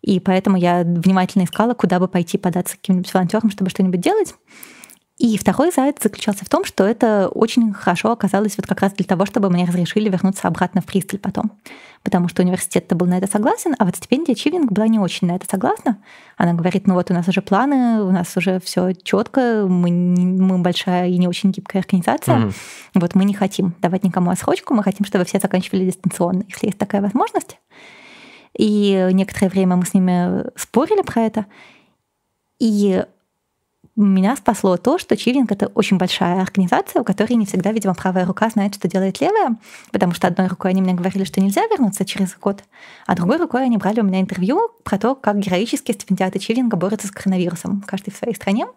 [0.05, 4.35] И поэтому я внимательно искала, куда бы пойти податься каким-нибудь волонтером, чтобы что-нибудь делать.
[5.17, 9.05] И второй заяц заключался в том, что это очень хорошо оказалось вот как раз для
[9.05, 11.53] того, чтобы мне разрешили вернуться обратно в Присталь потом.
[12.03, 15.37] Потому что университет-то был на это согласен, а вот стипендия Чивинг была не очень на
[15.37, 15.97] это согласна.
[16.37, 20.59] Она говорит, ну вот у нас уже планы, у нас уже все четко, мы, мы
[20.59, 22.37] большая и не очень гибкая организация.
[22.37, 22.53] Мгм.
[22.93, 26.77] Вот мы не хотим давать никому отсрочку, мы хотим, чтобы все заканчивали дистанционно, если есть
[26.77, 27.57] такая возможность.
[28.57, 31.45] И некоторое время мы с ними спорили про это.
[32.59, 33.03] И
[33.95, 38.25] меня спасло то, что Чивинг— это очень большая организация, у которой не всегда, видимо, правая
[38.25, 39.55] рука знает, что делает левая,
[39.91, 42.63] потому что одной рукой они мне говорили, что нельзя вернуться через год,
[43.05, 47.07] а другой рукой они брали у меня интервью про то, как героически стипендиаты Чивинга борются
[47.07, 48.67] с коронавирусом, каждый в своей стране.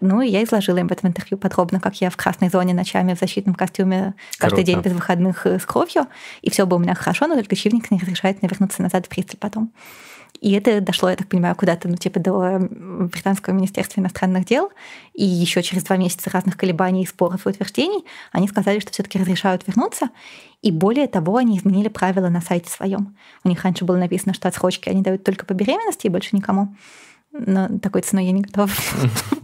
[0.00, 3.14] Ну, и я изложила им в этом интервью подробно, как я в красной зоне ночами
[3.14, 4.66] в защитном костюме каждый Круто.
[4.66, 6.06] день без выходных э, с кровью,
[6.42, 9.08] и все было у меня хорошо, но только Чивник не разрешает мне вернуться назад в
[9.08, 9.72] Присталь потом.
[10.40, 14.70] И это дошло, я так понимаю, куда-то, ну, типа, до британского министерства иностранных дел.
[15.14, 19.66] И еще через два месяца разных колебаний, споров и утверждений они сказали, что все-таки разрешают
[19.66, 20.10] вернуться.
[20.60, 23.16] И более того, они изменили правила на сайте своем.
[23.44, 26.74] У них раньше было написано, что отсрочки они дают только по беременности и больше никому.
[27.32, 28.70] но такой ценой я не готова.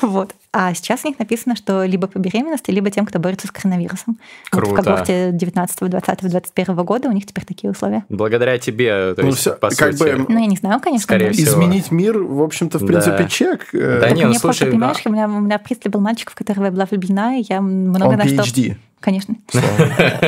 [0.06, 0.34] Вот.
[0.52, 4.18] А сейчас у них написано, что либо по беременности, либо тем, кто борется с коронавирусом.
[4.50, 4.70] Круто.
[4.70, 8.04] Вот в когорте 19, 20, 21 года у них теперь такие условия.
[8.08, 10.02] Благодаря тебе, то Ну, есть, всё, по как сути.
[10.16, 11.04] бы- Ну, я не знаю, конечно.
[11.04, 11.50] Скорее всего.
[11.52, 12.86] Изменить мир, в общем-то, в Да.
[12.86, 13.68] принципе, чек.
[13.74, 16.30] Э, Да не, ну Мне просто, слушай, понимаешь, у меня, у меня пристрель был мальчик,
[16.30, 18.34] в которого я была влюблена, и я много Он на что...
[18.42, 18.76] PhD.
[19.00, 19.34] Конечно.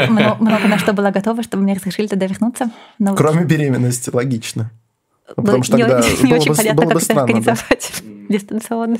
[0.08, 2.70] Много, много на что была готова, чтобы мне разрешили туда вернуться.
[2.98, 4.70] Но Кроме беременности, логично.
[5.36, 7.26] было Потому что не, тогда не было очень бы- понятно, было бы как это странно,
[7.26, 7.32] да.
[7.52, 8.96] организовать дистанционно.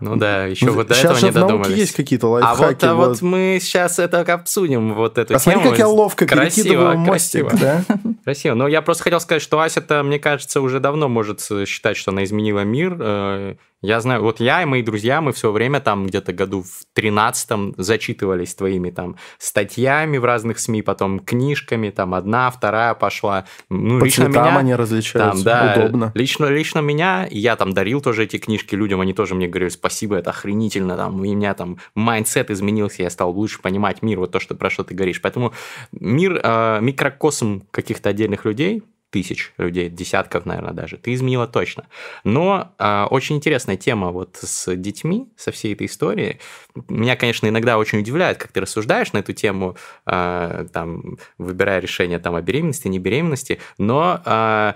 [0.00, 1.76] Ну да, еще вот до этого не додумались.
[1.76, 2.72] есть какие-то А лайфхаки.
[2.72, 5.70] вот, а вот мы сейчас это обсудим, вот эту Посмотри, тему.
[5.70, 7.60] как я ловко Красиво, мостик, красиво.
[7.88, 7.98] да?
[8.24, 8.54] Красиво.
[8.54, 12.24] Но я просто хотел сказать, что Ася-то, мне кажется, уже давно может считать, что она
[12.24, 13.56] изменила мир.
[13.84, 17.74] Я знаю, вот я и мои друзья, мы все время там где-то году в 13
[17.76, 23.44] зачитывались твоими там статьями в разных СМИ, потом книжками, там одна, вторая пошла.
[23.68, 24.56] Ну, По лично меня...
[24.56, 25.44] они Там, различаются.
[25.44, 26.12] да, Удобно.
[26.14, 30.16] Лично, лично меня, я там дарил тоже эти книжки людям, они тоже мне говорили, спасибо,
[30.16, 34.40] это охренительно, там, у меня там mindset изменился, я стал лучше понимать мир, вот то,
[34.40, 35.20] что, про что ты говоришь.
[35.20, 35.52] Поэтому
[35.92, 38.82] мир, э, микрокосм каких-то отдельных людей,
[39.14, 41.86] тысяч людей, десятков, наверное, даже, ты изменила точно.
[42.24, 46.40] Но э, очень интересная тема вот с детьми, со всей этой историей.
[46.88, 52.18] Меня, конечно, иногда очень удивляет, как ты рассуждаешь на эту тему, э, там, выбирая решение
[52.18, 54.72] там, о беременности, не беременности, но э,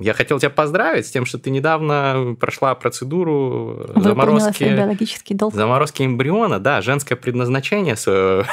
[0.00, 5.54] я хотел тебя поздравить с тем, что ты недавно прошла процедуру Выполнила заморозки биологический долг.
[5.54, 8.44] Заморозки эмбриона, да, женское предназначение свое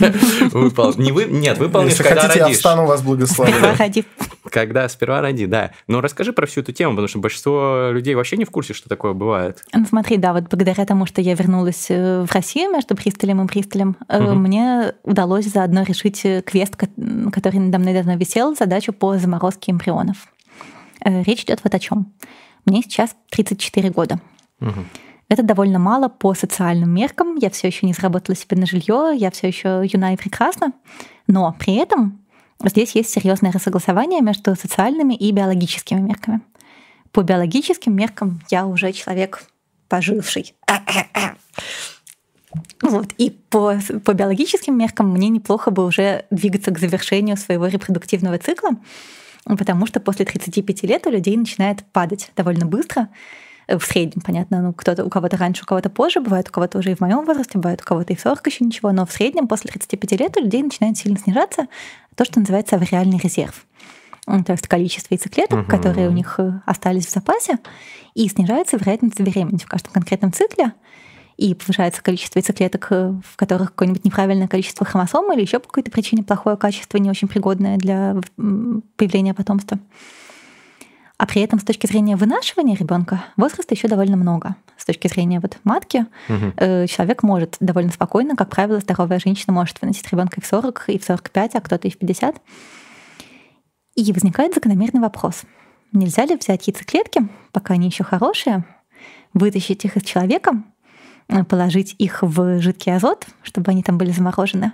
[0.52, 0.94] выпол...
[0.96, 1.24] не вы...
[1.24, 2.58] Нет, выполнишь, когда хотите, я родишь.
[2.58, 3.54] встану вас благословлю.
[3.78, 4.04] Ради.
[4.50, 5.72] Когда сперва роди, да.
[5.86, 8.88] Но расскажи про всю эту тему, потому что большинство людей вообще не в курсе, что
[8.88, 9.64] такое бывает.
[9.72, 13.44] Ну, смотри, да, вот благодаря тому, что я вернулась э, в Россию между Бристолем и
[13.44, 19.18] Бристолем, э, мне удалось заодно решить э, квест, который надо мной давно висел, задачу по
[19.18, 20.16] заморозке эмбрионов.
[21.06, 22.12] Э, Речь идет вот о чем.
[22.64, 24.20] Мне сейчас 34 года.
[24.58, 24.86] Мгм.
[25.28, 27.36] Это довольно мало по социальным меркам.
[27.36, 30.72] Я все еще не заработала себе на жилье, я все еще юна и прекрасна.
[31.26, 32.24] Но при этом
[32.64, 36.40] здесь есть серьезное рассогласование между социальными и биологическими мерками.
[37.12, 39.44] По биологическим меркам я уже человек
[39.88, 40.54] поживший.
[42.82, 43.12] Вот.
[43.18, 48.70] И по, по биологическим меркам мне неплохо бы уже двигаться к завершению своего репродуктивного цикла,
[49.46, 53.08] потому что после 35 лет у людей начинает падать довольно быстро.
[53.68, 56.78] Э, В среднем, понятно, ну, кто-то, у кого-то раньше, у кого-то позже, бывает у кого-то
[56.78, 59.12] уже и в моем возрасте, бывает у кого-то и в 40 еще ничего, но в
[59.12, 61.66] среднем после 35 лет у людей начинает сильно снижаться
[62.14, 63.66] то, что называется авариальный резерв.
[64.26, 65.68] То есть количество яйцеклеток, Мгм.
[65.68, 67.58] которые у них э, остались в запасе,
[68.14, 70.72] и снижается вероятность забеременеть в каждом конкретном цикле,
[71.36, 75.90] и повышается количество яйцеклеток, э, в которых какое-нибудь неправильное количество хромосом или еще по какой-то
[75.90, 78.16] причине плохое качество, не очень пригодное для
[78.96, 79.78] появления потомства.
[81.18, 84.56] А при этом с точки зрения вынашивания ребенка возраста еще довольно много.
[84.76, 89.80] С точки зрения вот матки э, человек может довольно спокойно, как правило, здоровая женщина может
[89.80, 92.36] выносить ребенка и в 40, и в 45, а кто-то и в 50.
[93.94, 95.42] И возникает закономерный вопрос.
[95.92, 98.64] Нельзя ли взять яйцеклетки, пока они еще хорошие,
[99.32, 100.62] вытащить их из человека,
[101.48, 104.72] положить их в жидкий азот, чтобы они там были заморожены,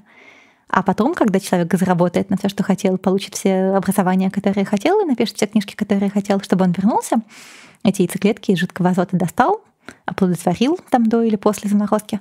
[0.72, 5.04] а потом, когда человек заработает на все, что хотел, получит все образования, которые хотел, и
[5.04, 7.16] напишет все книжки, которые хотел, чтобы он вернулся,
[7.84, 9.62] эти яйцеклетки из жидкого азота достал,
[10.06, 12.20] оплодотворил там до или после заморозки,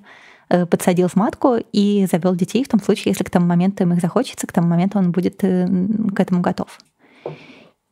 [0.50, 3.94] э, подсадил в матку и завел детей в том случае, если к тому моменту им
[3.94, 5.66] их захочется, к тому моменту он будет э,
[6.14, 6.78] к этому готов.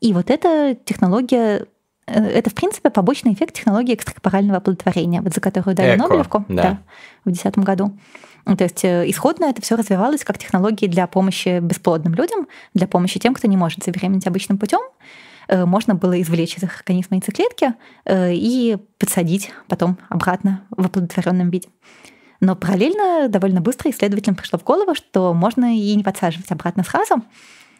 [0.01, 1.65] И вот эта технология э,
[2.09, 6.79] это, в принципе, побочный эффект технологии экстракорпорального оплодотворения, вот за которую дали Эко, Нобелевку да.
[7.23, 7.97] в 2010 году.
[8.45, 12.87] Ну, То есть э, исходно это все развивалось как технологии для помощи бесплодным людям, для
[12.87, 14.79] помощи тем, кто не может забеременеть обычным путем.
[15.47, 17.73] Э, Можно было извлечь из их организма яйцеклетки
[18.05, 21.69] э, и подсадить потом обратно в оплодотворенном виде.
[22.39, 27.23] Но параллельно довольно быстро исследователям пришло в голову, что можно и не подсаживать обратно сразу.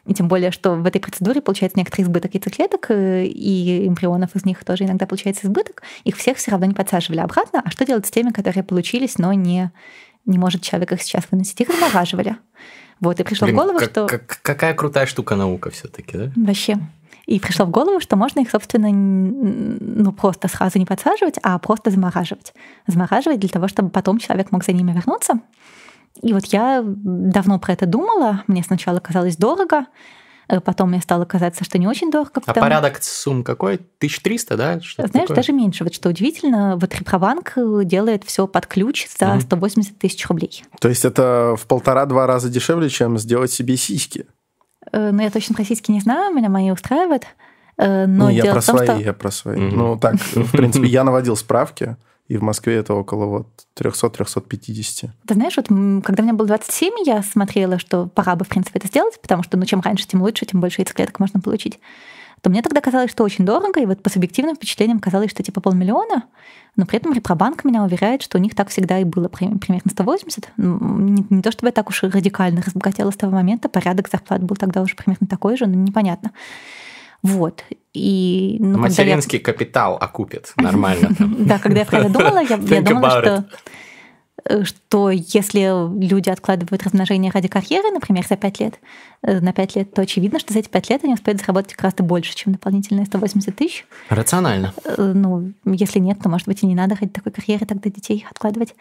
[0.10, 4.43] И тем более, что в этой процедуре получается некоторый избыток яйцеклеток, э, и эмбрионов из
[4.43, 5.84] них тоже иногда получается избыток.
[6.04, 7.62] Их всех все равно не подсаживали обратно.
[7.63, 9.72] А что делать с теми, которые получились, но не,
[10.26, 11.62] не может человек их сейчас выносить?
[11.62, 12.38] Их замораживали.
[13.00, 14.08] Вот, и пришло Блин, в голову, как- что...
[14.08, 16.32] как- какая крутая штука наука все-таки, да?
[16.36, 16.80] Вообще.
[17.28, 21.91] И пришло в голову, что можно их, собственно, ну, просто сразу не подсаживать, а просто
[21.91, 22.55] замораживать.
[22.88, 25.39] Замораживать для того, чтобы потом человек мог за ними вернуться.
[26.22, 28.43] И вот я давно про это думала.
[28.47, 29.86] Мне сначала казалось дорого,
[30.49, 32.32] э, потом мне стало казаться, что не очень дорого.
[32.36, 33.76] А потому- порядок сумм какой?
[33.99, 34.82] 1300, да?
[34.82, 35.36] Что-то Знаешь, такое?
[35.38, 35.84] даже меньше.
[35.86, 37.53] Вот что удивительно, вот Репробанк
[37.86, 39.41] делает все под ключ за Мгм.
[39.41, 40.63] 180 тысяч рублей.
[40.82, 44.26] То есть это в полтора-два раза дешевле, чем сделать себе сиськи.
[44.91, 47.26] Э, Но я точно про сиськи не знаю, меня мои устраивают.
[47.78, 48.97] Э, но Не, я про том, свои, что...
[48.97, 49.57] я про свои.
[49.57, 49.78] Мгм.
[49.78, 51.95] Ну, так, в принципе, я наводил справки,
[52.30, 55.09] и в Москве это около вот 300-350.
[55.27, 55.67] Ты знаешь, вот
[56.05, 59.57] когда мне было 27, я смотрела, что пора бы, в принципе, это сделать, потому что,
[59.57, 61.80] ну, чем раньше, тем лучше, тем больше яйцеклеток можно получить.
[62.41, 65.59] То мне тогда казалось, что очень дорого, и вот по субъективным впечатлениям казалось, что типа
[65.59, 66.23] полмиллиона,
[66.77, 69.91] но при этом Репробанк меня уверяет, что у них так всегда и было, при- примерно
[69.91, 70.49] 180.
[70.57, 74.41] М, Не, не то чтобы я так уж радикально разбогатела с того момента, порядок зарплат
[74.41, 76.32] был тогда уже примерно такой же, но непонятно.
[77.22, 77.63] Вот.
[77.93, 81.09] И, ну, когда я- Материнский капитал окупит нормально.
[81.20, 83.45] да, когда я про это думала, я, думала, что,
[84.45, 85.61] э, что если
[85.99, 88.76] люди откладывают размножение ради карьеры, например, за 5 лет,
[89.24, 92.03] э, на 5 лет, то очевидно, что за эти 5 лет они успеют заработать гораздо
[92.03, 93.86] больше, чем дополнительные 180 тысяч.
[94.09, 94.74] Рационально.
[94.86, 98.26] Э, Ну, если нет, то, может быть, и не надо ради такой карьеры тогда детей
[98.30, 98.76] откладывать.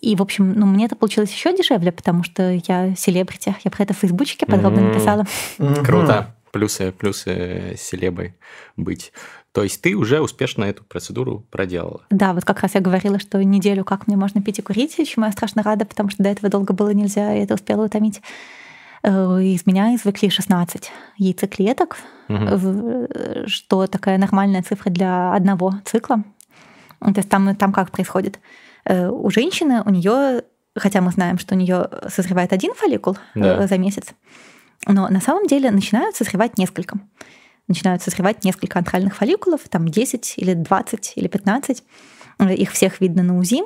[0.00, 3.54] И, в общем, ну, мне это получилось еще дешевле, потому что я селебрити.
[3.62, 4.88] Я про это в Фейсбучике подробно М.
[4.88, 5.26] написала.
[5.84, 6.34] Круто.
[6.52, 8.34] Плюсы, плюсы селебой
[8.76, 9.12] быть.
[9.52, 12.02] То есть ты уже успешно эту процедуру проделала.
[12.10, 15.26] Да, вот как раз я говорила, что неделю как мне можно пить и курить, чему
[15.26, 18.22] я страшно рада, потому что до этого долго было нельзя, и это успело утомить.
[19.02, 19.10] Э,
[19.42, 21.96] Из меня извлекли 16 яйцеклеток,
[22.28, 23.08] в-
[23.48, 26.22] что такая нормальная цифра для одного цикла.
[27.00, 28.38] То есть там, там как происходит?
[28.84, 30.42] Э, У женщины, у нее,
[30.76, 33.66] хотя мы знаем, что у нее созревает один фолликул э, Да.
[33.66, 34.14] за месяц,
[34.86, 36.98] но на самом деле начинают созревать несколько.
[37.68, 41.84] Начинают созревать несколько антральных фолликулов, там 10 или 20 или 15.
[42.38, 43.62] Э, Их всех видно на УЗИ.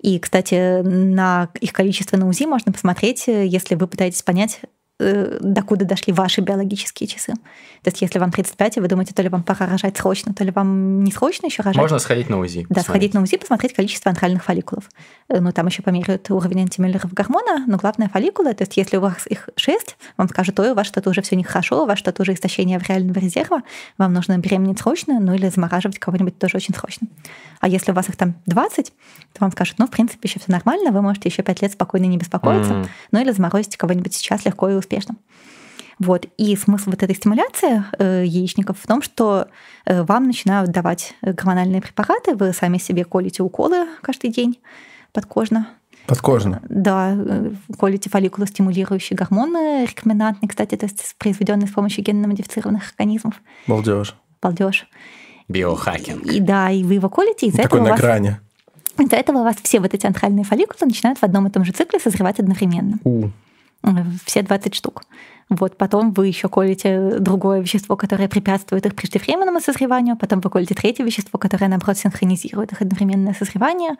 [0.00, 4.60] И, кстати, на их количество на УЗИ можно посмотреть, если вы пытаетесь понять,
[4.98, 7.34] докуда дошли ваши биологические часы.
[7.82, 10.42] То есть, если вам 35, и вы думаете, то ли вам пора рожать срочно, то
[10.42, 11.80] ли вам не срочно еще рожать.
[11.80, 12.60] Можно сходить на УЗИ.
[12.62, 12.84] Да, посмотреть.
[12.86, 14.88] сходить на УЗИ, посмотреть количество антральных фолликулов.
[15.28, 19.00] Э, Ну, там еще померяют уровень антимюллеров гормона, но главное фолликулы, то есть если у
[19.00, 22.22] вас их 6, вам скажут, ой, у вас что-то уже все нехорошо, у вас что-то
[22.22, 23.62] уже истощение реального резерва,
[23.98, 27.06] вам нужно беременеть срочно, ну или замораживать кого-нибудь тоже очень срочно.
[27.60, 28.92] А если у вас их там 20, то
[29.40, 32.16] вам скажут, ну, в принципе, еще все нормально, вы можете еще 5 лет спокойно не
[32.18, 32.88] беспокоиться, М.
[33.12, 35.16] ну или заморозить кого-нибудь сейчас легко и успешно.
[35.98, 36.26] Вот.
[36.36, 39.48] И смысл вот этой стимуляции э, яичников в том, что
[39.86, 44.58] э, вам начинают давать э, гормональные препараты, вы сами себе колите уколы каждый день
[45.12, 45.68] подкожно.
[46.06, 46.60] Подкожно.
[46.68, 53.40] Да, э, колите фолликулостимулирующие гормоны, рекомендантные, кстати, то есть произведенные с помощью генно-модифицированных организмов.
[53.66, 54.14] Балдеж.
[54.42, 54.86] Балдеж.
[55.48, 56.26] Биохакинг.
[56.26, 58.36] И да, и вы его колите, и из-за Такой этого, на вас, грани.
[58.98, 61.72] из-за этого у вас все вот эти антральные фолликулы начинают в одном и том же
[61.72, 62.98] цикле созревать одновременно.
[63.04, 63.30] У.
[64.24, 65.02] Все 20 штук.
[65.48, 70.74] Вот, потом вы еще колите другое вещество, которое препятствует их преждевременному созреванию, потом вы колите
[70.74, 73.92] третье вещество, которое, наоборот, синхронизирует их одновременное созревание,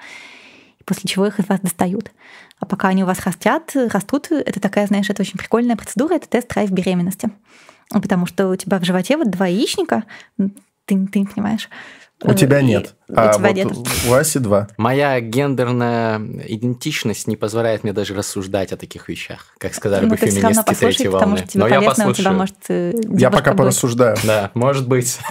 [0.80, 2.10] и после чего их из вас достают.
[2.58, 6.28] А пока они у вас растят, растут, это такая, знаешь, это очень прикольная процедура, это
[6.28, 7.30] тест-драйв беременности.
[7.90, 10.02] Потому что у тебя в животе вот два яичника,
[10.36, 10.50] ты,
[11.06, 11.68] ты не понимаешь.
[12.22, 12.94] У тебя И нет.
[13.08, 13.88] У А тебя вот нет.
[14.08, 14.68] у Аси два.
[14.78, 20.16] Моя гендерная идентичность не позволяет мне даже рассуждать о таких вещах, как сказали Ну, бы
[20.16, 21.38] феминистки третьей потому волны.
[21.38, 22.36] что тебе Но я полезно, у тебя послушаю.
[22.36, 23.58] может э, Я пока будет.
[23.58, 24.16] порассуждаю.
[24.24, 25.18] Да, может быть.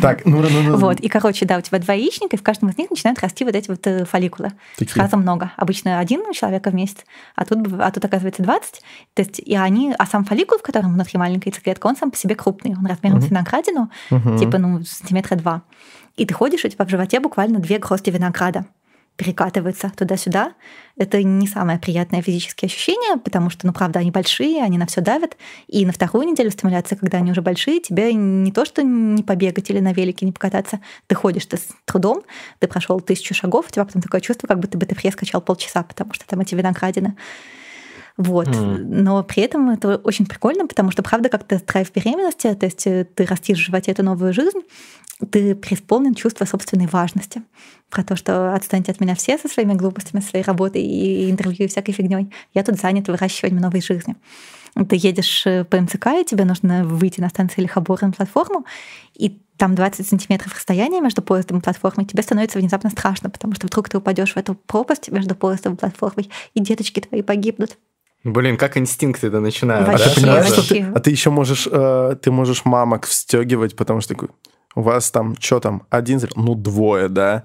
[0.00, 2.70] Так, ну, ну, ну, Вот, и, короче, да, у тебя два яичника, и в каждом
[2.70, 4.52] из них начинают расти вот эти вот э, фолликулы.
[4.88, 5.52] Сразу много.
[5.56, 6.98] Обычно один у человека в месяц,
[7.34, 8.82] а тут, а тут оказывается 20.
[9.14, 12.16] То есть, и они, а сам фолликул, в котором внутри маленькая яйцеклетка, он сам по
[12.16, 13.90] себе крупный, он размером с виноградину,
[14.38, 15.62] типа, ну, сантиметра два.
[16.20, 18.66] И ты ходишь, у тебя в животе буквально две грозди винограда
[19.16, 20.52] перекатываются туда-сюда.
[20.98, 25.00] Это не самое приятное физическое ощущение, потому что, ну, правда, они большие, они на все
[25.00, 25.38] давят.
[25.66, 29.70] И на вторую неделю стимуляции, когда они уже большие, тебе не то, что не побегать
[29.70, 32.22] или на велике не покататься, ты ходишь ты с трудом,
[32.58, 35.40] ты прошел тысячу шагов, у тебя потом такое чувство, как будто бы ты пресс качал
[35.40, 37.16] полчаса, потому что там эти виноградины.
[38.18, 38.48] Вот.
[38.48, 39.02] Мгм.
[39.04, 42.86] Но при этом это очень прикольно, потому что, правда, как то драйв беременности, то есть
[42.86, 44.60] э, ты растишь в животе эту новую жизнь,
[45.30, 47.42] ты преисполнен чувства собственной важности.
[47.88, 51.68] Про то, что отстаньте от меня все со своими глупостями, своей работой и интервью и
[51.68, 52.32] всякой фигней.
[52.54, 54.16] Я тут занят выращиванием новой жизни.
[54.88, 58.64] Ты едешь э, по МЦК, и тебе нужно выйти на станции Лихобора на платформу,
[59.14, 63.66] и там 20 сантиметров расстояния между поездом и платформой, тебе становится внезапно страшно, потому что
[63.66, 67.76] вдруг ты упадешь в эту пропасть между поездом и платформой, и деточки твои погибнут.
[68.22, 69.88] Блин, как инстинкты это начинают.
[69.88, 70.62] А Вообще, что вообще.
[70.62, 74.28] ты, а ты еще можешь, э, ты можешь мамок встегивать, потому что такой,
[74.74, 76.40] у вас там, что там, один зритель?
[76.40, 77.44] Ну, двое, да?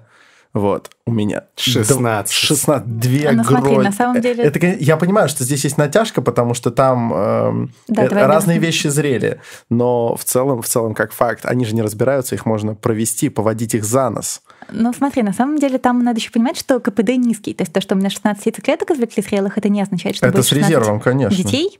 [0.52, 1.44] Вот, у меня...
[1.56, 2.32] 16.
[2.34, 3.84] 16, две Ну, смотри, гроздь.
[3.90, 8.04] на самом деле- Это, я понимаю, что здесь есть натяжка, потому что там эм, Да,
[8.04, 8.62] э, давай разные объясним.
[8.62, 12.74] вещи зрели, но в целом, в целом, как факт, они же не разбираются, их можно
[12.74, 14.40] провести, поводить их за нос.
[14.70, 17.52] Ну, смотри, на самом деле там надо еще понимать, что КПД низкий.
[17.52, 20.38] То есть то, что у меня 16 яйцеклеток извлекли зрелых, это не означает, что Это
[20.38, 21.36] будет с 16 резервом, конечно.
[21.36, 21.78] детей.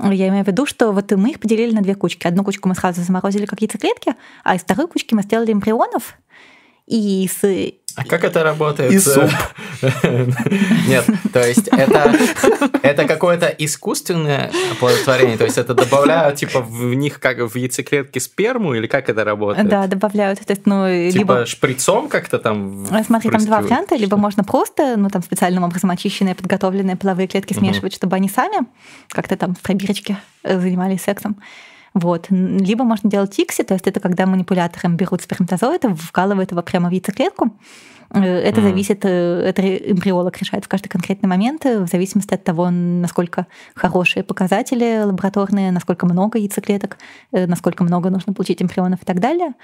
[0.00, 2.26] Я имею в виду, что вот мы их поделили на две кучки.
[2.26, 4.14] Одну кучку мы сразу заморозили как яйцеклетки,
[4.44, 6.16] а из второй кучки мы сделали эмбрионов,
[6.86, 7.42] и с
[7.94, 8.90] а как это работает?
[8.92, 9.30] И суп.
[10.88, 12.14] Нет, то есть это,
[12.82, 13.04] это
[13.64, 19.08] искусственное оплодотворение, то есть это добавляют типа в них как в яйцеклетки сперму или как
[19.08, 19.68] это работает?
[19.68, 20.40] Да, добавляют.
[20.40, 21.46] То есть, ну, типа либо...
[21.46, 23.96] шприцом как-то там а, Смотри, там два варианта.
[23.96, 28.66] Либо можно просто, ну, там специальным образом очищенные, подготовленные половые клетки смешивать, чтобы они сами
[29.08, 31.36] как-то там в пробирочке э, занимались сексом.
[31.94, 32.26] Вот.
[32.30, 36.92] Либо можно делать икси, то есть это когда манипулятором берут сперматозоид, вкалывают его прямо в
[36.92, 37.52] яйцеклетку.
[38.14, 38.64] Э, это mm.
[38.64, 43.46] зависит, э, это эмбриолог решает в каждый конкретный момент, э, в зависимости от того, насколько
[43.74, 46.98] хорошие показатели лабораторные, насколько много яйцеклеток,
[47.32, 49.54] насколько много нужно получить эмбрионов и так далее.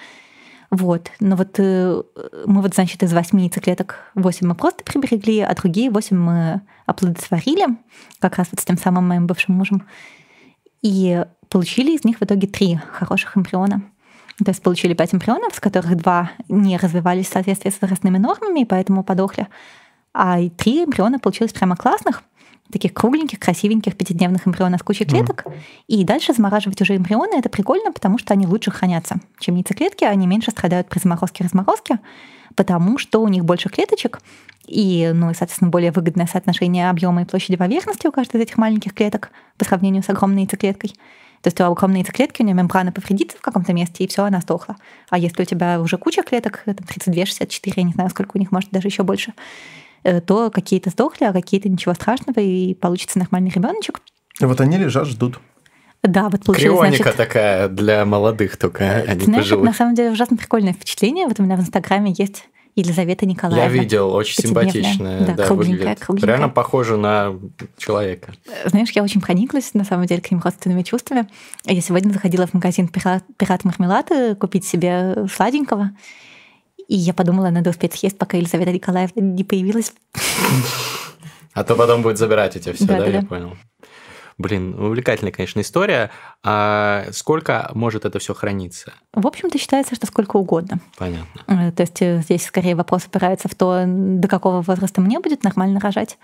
[0.70, 1.10] Вот.
[1.20, 2.02] Но вот мы
[2.62, 7.78] вот, значит, из восьми яйцеклеток восемь мы просто приберегли, а другие восемь мы оплодотворили,
[8.18, 9.86] как раз вот с тем самым моим бывшим мужем.
[10.82, 13.82] И получили из них в итоге три хороших эмбриона.
[14.44, 18.60] То есть получили пять эмбрионов, с которых два не развивались в соответствии с возрастными нормами,
[18.60, 19.48] и поэтому подохли.
[20.14, 22.22] А и три эмбриона получилось прямо классных,
[22.70, 25.44] таких кругленьких, красивеньких пятидневных эмбрионов с кучей клеток.
[25.44, 25.52] Mm.
[25.88, 30.26] И дальше замораживать уже эмбрионы это прикольно, потому что они лучше хранятся, чем яйцеклетки, они
[30.26, 31.98] меньше страдают при заморозке-разморозке,
[32.54, 34.20] потому что у них больше клеточек,
[34.66, 38.58] и, ну, и, соответственно, более выгодное соотношение объема и площади поверхности у каждой из этих
[38.58, 40.92] маленьких клеток по сравнению с огромной яйцеклеткой.
[41.42, 44.40] То есть у огромной яйцеклетки, у нее мембрана повредится в каком-то месте, и все, она
[44.40, 44.76] сдохла.
[45.08, 48.38] А если у тебя уже куча клеток, там 32, 64, я не знаю, сколько у
[48.38, 49.32] них, может, даже еще больше,
[50.02, 54.00] э, то какие-то сдохли, а какие-то ничего страшного, и получится нормальный ребеночек.
[54.40, 55.40] Вот они лежат, ждут.
[56.02, 59.64] Да, вот получилось, Крионика значит, такая для молодых только, а не Знаешь, пожилых.
[59.64, 61.26] на самом деле ужасно прикольное впечатление.
[61.26, 62.44] Вот у меня в Инстаграме есть
[62.78, 63.64] Елизавета Николаевна.
[63.64, 65.20] Я видел, очень симпатичная.
[65.26, 66.00] Да, Да, кругленькая, выглядит.
[66.00, 66.28] кругленькая.
[66.28, 67.34] Реально похоже на
[67.76, 68.32] человека.
[68.64, 71.28] Знаешь, я очень прониклась, на самом деле, к ним родственными чувствами.
[71.64, 75.90] Я сегодня заходила в магазин «Пират, Пират Мармелад» купить себе сладенького.
[76.88, 79.92] И я подумала, надо успеть съесть, пока Елизавета Николаевна не появилась.
[81.52, 83.56] А то потом будет забирать эти все, да, я понял.
[84.38, 86.10] Блин, увлекательная, конечно, история.
[86.44, 88.92] А сколько может это все храниться?
[89.12, 90.78] В общем-то, считается, что сколько угодно.
[90.96, 91.42] Понятно.
[91.48, 95.42] Э, То есть э, здесь скорее вопрос опирается в то, до какого возраста мне будет
[95.42, 96.18] нормально рожать.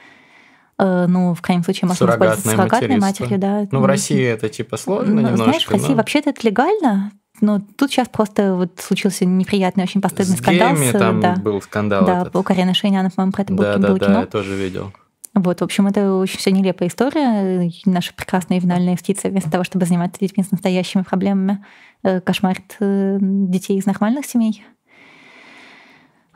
[0.79, 3.69] Э, Ну, в крайнем случае, можно воспользоваться Суррогатное суррогатной матерью, да.
[3.73, 5.45] Ну, в России это типа сложно Ну, немножко.
[5.45, 7.11] Знаешь, в России но вообще-то это легально,
[7.41, 10.77] но тут сейчас просто вот случился неприятный, очень постыдный с скандал.
[10.77, 12.37] с, там да, был скандал да, этот.
[12.37, 14.15] у Карины Шейняна, по-моему, про это был, Да, было да, кино.
[14.15, 14.93] да, я тоже видел.
[15.35, 17.69] Вот, в общем, это очень все нелепая история.
[17.87, 21.65] Наша прекрасная ювенальная юстиция, вместо того, чтобы заниматься детьми с настоящими проблемами,
[22.05, 24.65] э, кошмарит э, детей из нормальных семей.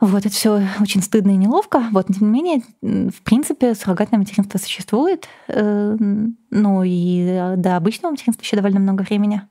[0.01, 1.83] Вот, это все очень стыдно и неловко.
[1.91, 5.27] Вот, но тем не менее, в принципе, суррогатное материнство существует.
[5.47, 5.97] э,
[6.51, 9.41] Ну и до обычного материнства еще довольно много времени.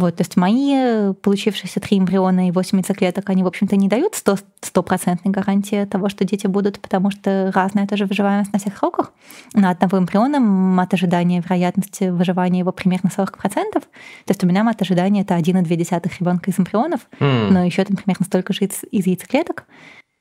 [0.00, 3.86] Вот, то есть мои э, получившиеся три эмбриона и 8 яйцеклеток, они, в общем-то, не
[3.88, 8.78] дают 100 стопроцентной гарантии того, что дети будут, потому что разная тоже выживаемость на всех
[8.78, 9.12] сроках.
[9.52, 13.32] На одного эмбриона мат ожидания вероятности выживания его примерно 40%.
[13.72, 13.80] То
[14.28, 17.52] есть у меня мат ожидания это 1,2 ребенка из эмбрионов, М.
[17.52, 19.64] но еще там примерно столько же из, из яйцеклеток.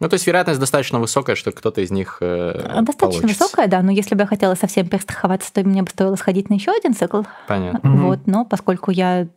[0.02, 3.28] Ну, то есть вероятность достаточно высокая, что кто-то из них э, Достаточно получится.
[3.28, 6.54] высокая, да, но если бы я хотела совсем перестраховаться, то мне бы стоило сходить на
[6.54, 7.24] еще один цикл.
[7.48, 7.92] Понятно.
[7.98, 9.28] Вот, но поскольку я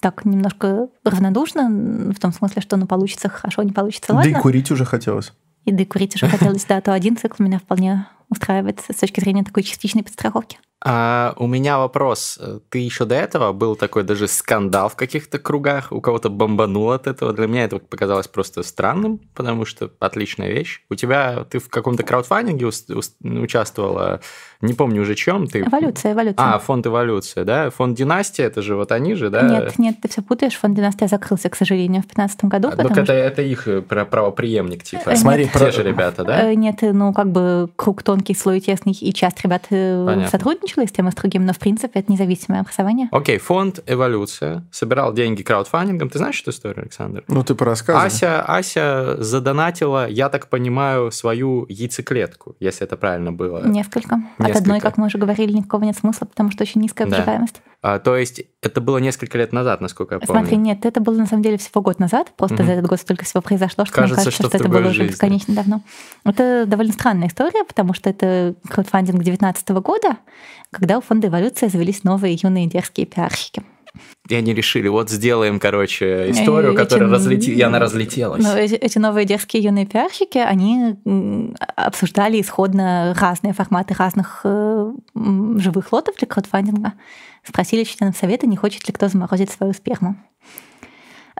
[0.00, 1.68] так немножко равнодушна,
[2.12, 4.30] в том смысле, что ну получится хорошо, не получится, Да ладно.
[4.30, 5.32] и курить уже хотелось.
[5.64, 9.20] И да и курить уже хотелось, да, то один цикл меня вполне устраивает с точки
[9.20, 10.58] зрения такой частичной подстраховки.
[10.82, 12.40] А у меня вопрос.
[12.70, 17.06] Ты еще до этого был такой даже скандал в каких-то кругах, у кого-то бомбанул от
[17.06, 17.34] этого.
[17.34, 20.82] Для меня это показалось просто странным, потому что отличная вещь.
[20.88, 22.70] У тебя ты в каком-то краудфандинге
[23.20, 24.20] участвовала,
[24.60, 25.60] не помню уже чем ты.
[25.62, 26.54] Эволюция, эволюция.
[26.54, 27.70] А, фонд эволюция, да?
[27.70, 29.42] Фонд династия, это же вот они же, да?
[29.42, 30.54] Нет, нет, ты все путаешь.
[30.56, 32.68] Фонд династия закрылся, к сожалению, в 2015 году.
[32.68, 35.10] А, ну, потому это, это их э, пра- правоприемник, типа.
[35.10, 36.50] Э, Смотри, Те же ребята, да?
[36.50, 40.28] Э, Нет, ну как бы круг тонкий, слой тесный, и часть ребят Понятно.
[40.28, 43.08] сотрудничала с тем и с другим, но в принципе это независимое образование.
[43.12, 46.10] Окей, фонд «Эволюция» собирал деньги краудфандингом.
[46.10, 47.24] Ты знаешь эту историю, Александр?
[47.28, 48.06] Ну, ты порассказывай.
[48.06, 53.66] Ася, Ася задонатила, я так понимаю, свою яйцеклетку, если это правильно было.
[53.66, 54.20] Несколько.
[54.38, 54.62] От Несколько.
[54.64, 57.16] одной, как мы уже говорили, никакого нет смысла, потому что очень низкая Да.
[57.16, 57.62] выживаемость.
[57.82, 60.40] А, то есть это было несколько лет назад, насколько я помню.
[60.40, 62.30] Смотри, нет, это было на самом деле всего год назад.
[62.36, 62.66] Просто Мгм.
[62.66, 64.92] за этот год столько всего произошло, что Кажется, мне кажется, что что, это было уже
[64.92, 65.12] жизни.
[65.12, 65.80] бесконечно давно.
[66.24, 70.18] Это довольно странная история, потому что это краудфандинг 2019 года,
[70.70, 73.62] когда у фонда эволюции завелись новые юные дерзкие пиарщики.
[74.28, 78.42] И они решили, вот сделаем, короче, историю, Эти- которая разлетелась, и она разлетелась.
[78.42, 80.96] Но эти, эти новые дерзкие юные пиарщики, они
[81.76, 86.92] обсуждали исходно разные форматы разных э, живых лотов для краудфандинга.
[87.42, 90.16] Спросили членов совета, не хочет ли кто заморозить свою сперму.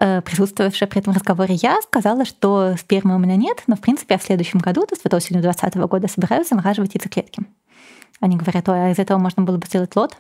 [0.01, 4.15] Э, Присутствовавшая при этом разговоре я сказала, что спермы у меня нет, но, в принципе,
[4.15, 7.43] я в следующем году, то есть вот осенью 2020 года, собираюсь замораживать яйцеклетки.
[8.21, 10.17] Они говорят, ой, а из этого можно было бы сделать лот?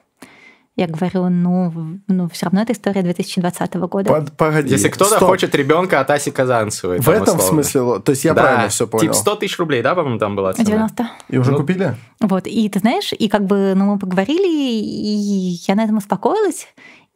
[0.77, 4.09] Я говорю, ну, ну все равно это история 2020 года.
[4.09, 4.71] Под- погоди.
[4.71, 5.29] Если кто-то стоп.
[5.29, 7.01] хочет ребенка от Аси Казанцевой.
[7.01, 7.63] В этом условно.
[7.65, 9.03] смысле, то есть я Да, правильно все понял.
[9.03, 10.65] Типа 100 тысяч рублей, да, по-моему, там была цена?
[10.65, 11.11] 90.
[11.29, 11.97] И уже Ну, купили?
[12.21, 16.69] Вот, и ты знаешь, и как бы, ну, мы поговорили, и я на этом успокоилась,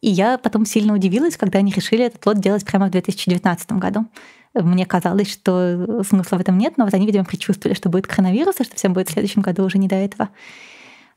[0.03, 4.07] и я потом сильно удивилась, когда они решили этот лот делать прямо в 2019 году.
[4.53, 8.61] Мне казалось, что смысла в этом нет, но вот они, видимо, предчувствовали, что будет коронавирус,
[8.61, 10.29] и что всем будет в следующем году уже не до этого.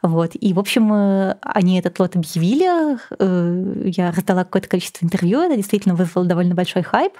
[0.01, 0.31] Вот.
[0.39, 5.55] И, в общем, э, они этот лот объявили, э, я раздала какое-то количество интервью, это
[5.55, 7.13] действительно вызвало довольно большой хайп,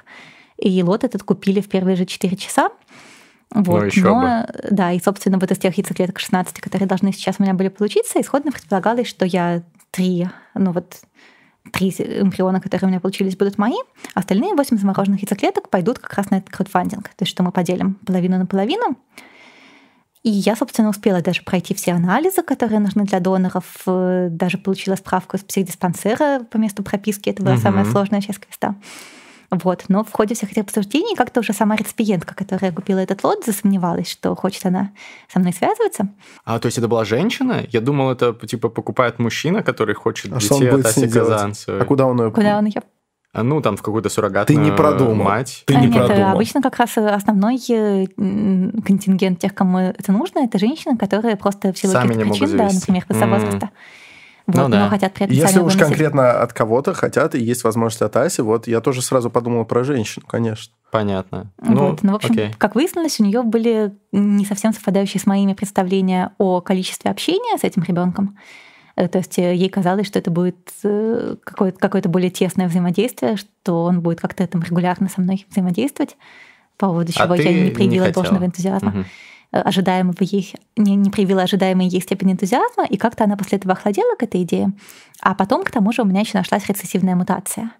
[0.57, 2.69] и лот этот купили в первые же 4 часа.
[3.51, 3.81] Вот.
[3.81, 7.43] Ну, ещё Но, да, и, собственно, вот из тех яйцеклеток 16, которые должны сейчас у
[7.43, 10.97] меня были получиться, исходно предполагалось, что я три, ну вот,
[11.71, 13.77] три эмбриона, которые у меня получились, будут мои,
[14.13, 17.09] а остальные 8 замороженных яйцеклеток пойдут как раз на этот краудфандинг.
[17.09, 18.97] То есть, что мы поделим половину на половину.
[20.27, 24.95] И я, собственно, успела даже пройти все анализы, которые нужны для доноров, э, даже получила
[24.97, 27.29] справку из психдиспансера по месту прописки.
[27.29, 27.61] Это была Мгм.
[27.61, 28.75] самая сложная часть квеста.
[29.51, 29.85] Вот.
[29.87, 34.11] Но в ходе всех этих обсуждений как-то уже сама реципиентка, которая купила этот лот, засомневалась,
[34.11, 34.91] что хочет она
[35.31, 36.09] со мной связываться.
[36.43, 37.63] А, то есть это была женщина?
[37.71, 41.07] Я думал, это типа покупает мужчина, который хочет А детей от Аси?
[41.07, 41.79] Казанцевой.
[41.79, 42.31] А куда он ее...
[42.31, 42.81] Куда он ее
[43.43, 45.15] ну, там в какую-то суррогатную не продумал.
[45.15, 45.63] мать.
[45.65, 46.31] Ты А, не Нет, продумал.
[46.31, 48.05] обычно как раз основной э,
[48.85, 52.39] контингент тех, кому это нужно, это женщины, которые просто в силу Сами каких-то не могут
[52.39, 52.91] причин, да, завести.
[52.91, 53.29] например, из-за М.
[53.31, 53.69] возраста,
[54.47, 54.83] Ну вот, да.
[54.85, 55.81] но хотят при этом Если сами уж выносить.
[55.89, 59.83] конкретно от кого-то хотят, и есть возможность от Аси, вот я тоже сразу подумал про
[59.83, 60.73] женщину, конечно.
[60.89, 61.51] Понятно.
[61.59, 62.01] Вот.
[62.01, 62.53] Ну, в общем, окей.
[62.57, 67.63] как выяснилось, у нее были не совсем совпадающие с моими представления о количестве общения с
[67.65, 68.37] этим ребенком.
[68.97, 73.37] Э, То есть э, ей казалось, что это будет э, какое-то, какое-то более тесное взаимодействие,
[73.37, 76.17] что он будет как-то там регулярно со мной взаимодействовать,
[76.77, 78.23] по поводу А чего ты я не не проявила хотела?
[78.23, 79.05] должного энтузиазма.
[79.51, 83.73] Э, ожидаемого ей, не, не проявила ожидаемой ей степень энтузиазма, и как-то она после этого
[83.73, 84.73] охладела к этой идее.
[85.21, 87.71] А потом, к тому же, у меня еще нашлась рецессивная мутация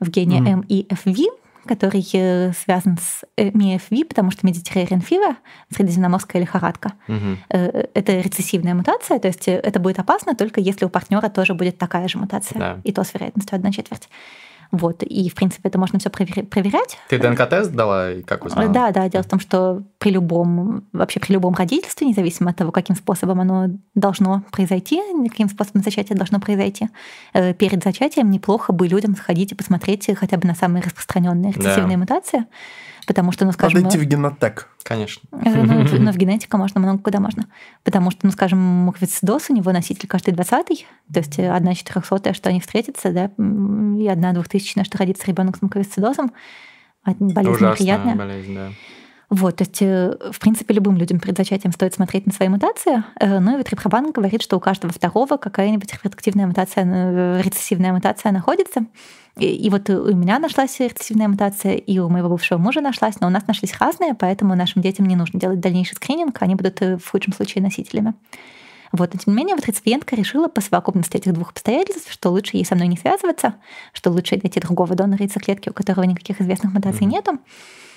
[0.00, 0.60] в гене Мгм.
[0.62, 1.26] MIFV,
[1.66, 5.36] который э, связан с э, MIFV, потому что Mediterranean fever,
[5.70, 6.92] средиземноморская лихорадка.
[7.48, 11.78] Э, Это рецессивная мутация, то есть это будет опасно только если у партнера тоже будет
[11.78, 12.80] такая же мутация, Да.
[12.84, 14.08] и то с вероятностью 1 четверть.
[14.72, 16.98] Вот, и, в принципе, это можно все проверять.
[17.10, 18.68] Ты ДНК-тест дала и как узнала?
[18.70, 22.72] Да, да, дело в том, что при любом, вообще при любом родительстве, независимо от того,
[22.72, 26.88] каким способом оно должно произойти, каким способом зачатие должно произойти,
[27.34, 31.98] э, перед зачатием неплохо бы людям сходить и посмотреть хотя бы на самые распространенные рецессивные
[31.98, 32.46] мутации,
[33.06, 33.82] потому что, ну, скажем...
[33.82, 34.68] Надо идти в генотек.
[34.84, 35.22] Конечно.
[35.30, 37.46] Ну, в- ну, в генетика можно много куда можно.
[37.84, 42.48] Потому что, ну, скажем, муквицидоз у него носитель каждый двадцатый, то есть одна четырехсотая, что
[42.48, 46.32] они встретятся, да, и одна двухтысячная, что родится ребенок с муковисцидозом.
[47.04, 48.14] А Болезнь неприятная.
[48.16, 48.68] болезнь, да.
[49.28, 53.02] Вот, то есть, э, в принципе, любым людям перед зачатием стоит смотреть на свои мутации.
[53.18, 58.30] Э, Ну и вот Репробанк говорит, что у каждого второго какая-нибудь репродуктивная мутация, рецессивная мутация
[58.30, 58.84] находится.
[59.38, 63.28] И, и вот у меня нашлась рецессивная мутация, и у моего бывшего мужа нашлась, но
[63.28, 66.98] у нас нашлись разные, поэтому нашим детям не нужно делать дальнейший скрининг, они будут э,
[66.98, 68.14] в худшем случае носителями.
[68.92, 72.58] Вот, но тем не менее, вот реципиентка решила по совокупности этих двух обстоятельств, что лучше
[72.58, 73.54] ей со мной не связываться,
[73.94, 77.38] что лучше найти другого донора яйцеклетки, у которого никаких известных мутаций нету.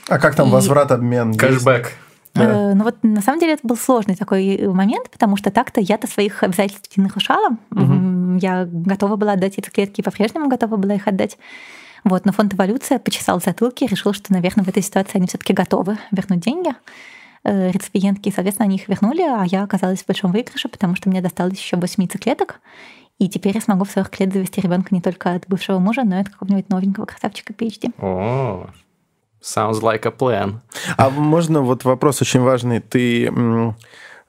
[0.08, 1.30] А как там И- возврат, обмен?
[1.32, 1.40] есть?
[1.42, 1.92] Кэшбэк.
[2.36, 2.72] Да.
[2.72, 6.08] Э, Ну вот на самом деле это был сложный такой момент, потому что так-то я-то
[6.08, 7.58] своих обязательств не нарушала.
[7.72, 11.38] М, Я готова была отдать эти клетки и по-прежнему готова была их отдать.
[12.04, 15.98] Вот, но фонд эволюция почесал затылки решил, что, наверное, в этой ситуации они все-таки готовы
[16.12, 16.72] вернуть деньги
[17.44, 18.30] э, реципиентки.
[18.30, 21.58] И, соответственно, они их вернули, а я оказалась в большом выигрыше, потому что мне досталось
[21.58, 22.60] еще 8 яйцеклеток.
[23.18, 26.18] И теперь я смогу в 40 лет завести ребенка не только от бывшего мужа, но
[26.18, 27.92] и от какого-нибудь новенького красавчика PhD.
[28.00, 28.68] О,
[29.46, 30.62] sounds like a plan.
[30.98, 32.80] А можно вот вопрос очень важный.
[32.80, 33.72] Ты э,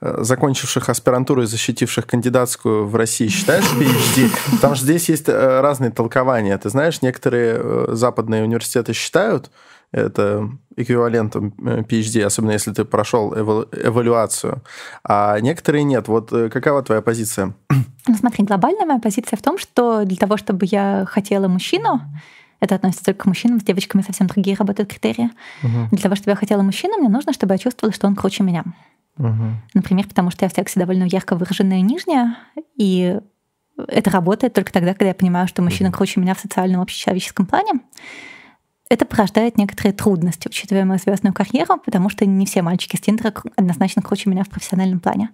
[0.01, 4.31] закончивших аспирантуру и защитивших кандидатскую в России считаешь PhD?
[4.53, 6.57] Потому что здесь есть э, разные толкования.
[6.59, 9.51] Ты знаешь, некоторые э, западные университеты считают
[9.93, 14.61] это эквивалентом PhD, особенно если ты прошел эвал- эвалюацию,
[15.05, 16.09] а некоторые нет.
[16.09, 17.55] Вот какова твоя позиция?
[18.09, 22.01] Ну, смотри, глобальная моя позиция в том, что для того, чтобы я хотела мужчину,
[22.61, 25.31] это относится только к мужчинам, с девочками совсем другие работают критерии.
[25.63, 28.65] Для того, чтобы я хотела мужчину, мне нужно, чтобы я чувствовала, что он круче меня.
[29.17, 29.63] Мгм.
[29.75, 32.37] Например, потому что я в сексе довольно ярко выраженная нижняя,
[32.77, 33.19] и
[33.89, 37.81] это работает только тогда, когда я понимаю, что мужчина круче меня в социальном общечеловеческом плане.
[38.89, 43.35] Это порождает некоторые трудности, учитывая мою звездную карьеру, потому что не все мальчики с Тиндера
[43.57, 45.31] однозначно круче меня в профессиональном плане.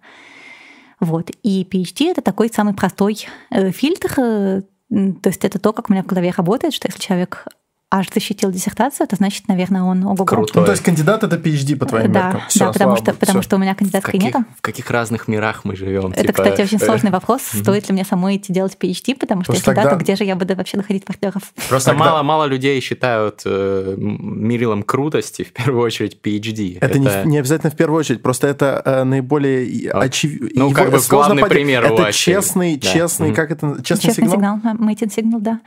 [1.01, 1.31] Вот.
[1.43, 4.63] И PhD— это такой самый простой э, фильтр, э,
[4.93, 7.47] то есть это то, как у меня в голове работает, что если человек
[7.93, 10.63] аж защитил диссертацию, то значит, наверное, он ого Крутой.
[10.63, 12.41] Ну, то есть кандидат это PhD по твоим да, меркам.
[12.49, 14.47] Все, да, потому, что, потому что у меня кандидатской в каких, нету.
[14.57, 16.13] В каких разных мирах мы живем?
[16.13, 16.33] Это, типа...
[16.33, 19.65] кстати, очень сложный вопрос, стоит ли мне самой идти делать PhD, потому что Потому если
[19.67, 19.85] тогда...
[19.85, 21.53] да, то где же я буду вообще находить партнеров?
[21.69, 22.05] Просто тогда...
[22.07, 26.79] мало, мало людей считают э, мерилом крутости, в первую очередь, PhD.
[26.81, 27.25] Это, это...
[27.25, 30.49] Не, не обязательно в первую очередь, просто это э, наиболее а, очевидно.
[30.55, 32.89] Ну, Его как бы главный пример Это честный, да.
[32.89, 34.57] честный, как это, честный, честный сигнал?
[34.57, 35.61] сигнал, мейтинг сигнал, да.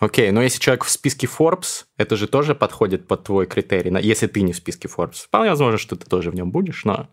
[0.00, 4.26] Окей, но если человек в списке Forbes, это же тоже подходит под твой критерий, если
[4.26, 5.24] ты не в списке Forbes.
[5.26, 7.08] Вполне возможно, что ты тоже в нем будешь, но...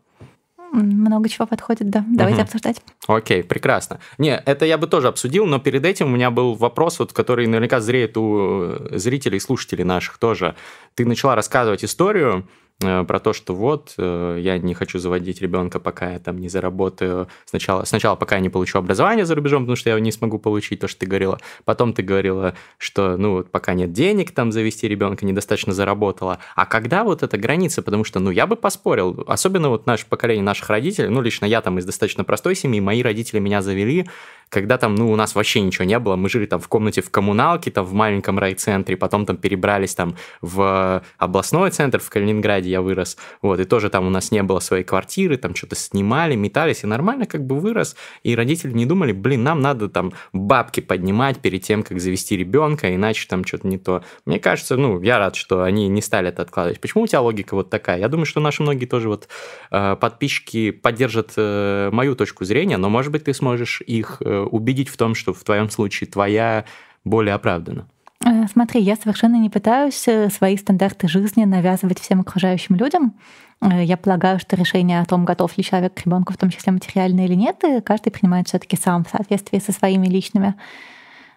[0.74, 2.04] Много чего подходит, да.
[2.08, 2.46] Давайте угу.
[2.46, 2.82] обсуждать.
[3.08, 4.00] Окей, прекрасно.
[4.18, 7.48] Не, это я бы тоже обсудил, но перед этим у меня был вопрос, вот, который
[7.48, 10.56] наверняка зреет у зрителей и слушателей наших тоже.
[10.96, 15.80] Ты начала рассказывать историю, Э, про то, что вот, э, я не хочу заводить ребенка,
[15.80, 17.28] пока я там не заработаю.
[17.46, 20.80] Сначала, сначала пока я не получу образование за рубежом, потому что я не смогу получить,
[20.80, 21.40] то, что ты говорила.
[21.66, 26.38] Потом ты говорила, что, ну, вот пока нет денег там завести ребенка, недостаточно заработала.
[26.56, 27.82] А когда вот эта граница?
[27.82, 31.62] Потому что, ну, я бы поспорил, особенно вот наше поколение наших родителей, ну, лично я
[31.62, 34.08] там из достаточно простой семьи, мои родители меня завели,
[34.50, 37.10] когда там, ну, у нас вообще ничего не было, мы жили там в комнате в
[37.10, 42.82] коммуналке, там в маленьком райцентре, потом там перебрались там в областной центр в Калининграде я
[42.82, 46.84] вырос, вот, и тоже там у нас не было своей квартиры, там что-то снимали, метались,
[46.84, 51.40] и нормально как бы вырос, и родители не думали, блин, нам надо там бабки поднимать
[51.40, 54.04] перед тем, как завести ребенка, иначе там что-то не то.
[54.26, 56.80] Мне кажется, ну, я рад, что они не стали это откладывать.
[56.80, 58.00] Почему у тебя логика вот такая?
[58.00, 59.28] Я думаю, что наши многие тоже вот
[59.72, 64.90] э, подписчики поддержат э, мою точку зрения, но, может быть, ты сможешь их э, убедить
[64.90, 66.66] в том, что в твоем случае твоя
[67.04, 67.88] более оправдана?
[68.26, 73.14] Э, смотри, я совершенно не пытаюсь э, свои стандарты жизни навязывать всем окружающим людям.
[73.62, 76.74] Э, я полагаю, что решение о том, готов ли человек к ребенку, в том числе
[76.74, 80.56] материально или нет, каждый принимает все-таки сам в соответствии со своими личными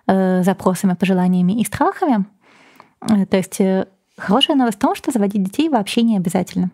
[0.06, 2.24] запросами, пожеланиями и страхами.
[2.98, 3.60] То есть
[4.16, 6.72] хорошая новость в том, что заводить детей вообще не обязательно.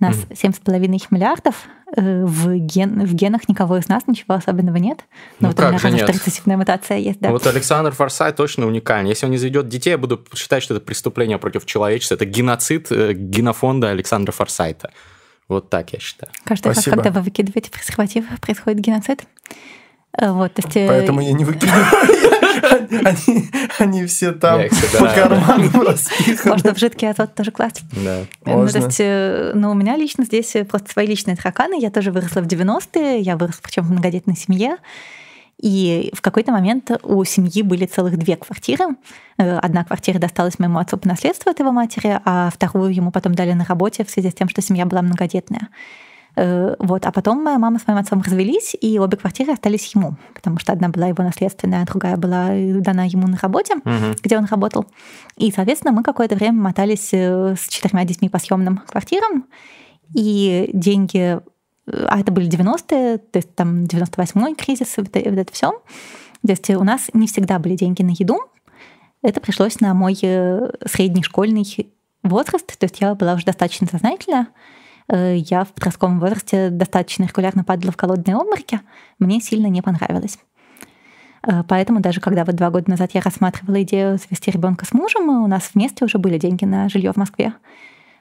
[0.00, 5.04] Нас с половиной миллиардов, в, ген, в генах никого из нас ничего особенного нет.
[5.38, 7.30] Но ну, вот у меня, конечно, рецессивная мутация есть, да.
[7.30, 9.10] Вот Александр Форсай точно уникальный.
[9.10, 12.16] Если он не заведет детей, я буду считать, что это преступление против человечества.
[12.16, 14.90] Это геноцид э, генофонда Александра Форсайта.
[15.48, 16.32] Вот так я считаю.
[16.44, 16.96] Каждый Спасибо.
[16.96, 19.22] раз, когда вы выкидываете презерватив, происходит геноцид.
[20.18, 20.74] Э, вот, то есть...
[20.74, 21.84] Поэтому я не выкидываю.
[22.62, 24.62] Они, они все там
[24.98, 26.52] по карманам распиханы.
[26.52, 27.82] Можно в жидкий азот тоже класть.
[27.92, 28.24] Да.
[28.44, 31.80] Ну, то есть, э, ну, у меня лично здесь просто свои личные тараканы.
[31.80, 34.76] Я тоже выросла в 90-е, я выросла причем в многодетной семье.
[35.60, 38.84] И в какой-то момент у семьи были целых две квартиры.
[39.38, 43.34] Э, одна квартира досталась моему отцу по наследству от его матери, а вторую ему потом
[43.34, 45.68] дали на работе в связи с тем, что семья была многодетная.
[46.36, 47.06] Э, вот.
[47.06, 50.72] А потом моя мама с моим отцом развелись, и обе квартиры остались ему, потому что
[50.72, 52.48] одна была его наследственная, а другая была
[52.80, 54.14] дана ему на работе, угу.
[54.22, 54.84] где он работал.
[55.36, 59.46] И, соответственно, мы какое-то время мотались э, с четырьмя детьми по съемным квартирам,
[60.14, 61.40] и деньги,
[61.86, 65.70] э, а это были 90-е, то есть там 98-й кризис, вот это, вот это все.
[65.70, 68.40] То есть у нас не всегда были деньги на еду.
[69.22, 71.64] Это пришлось на мой средний школьный
[72.22, 74.52] возраст, то есть я была уже достаточно сознательна, Э,
[75.08, 78.80] я в подростковом возрасте достаточно регулярно падала в голодные обмороки,
[79.18, 80.38] мне сильно не понравилось.
[81.46, 85.28] Э, поэтому даже когда вот два года назад я рассматривала идею завести ребенка с мужем,
[85.28, 87.54] у нас вместе уже были деньги на жилье в Москве.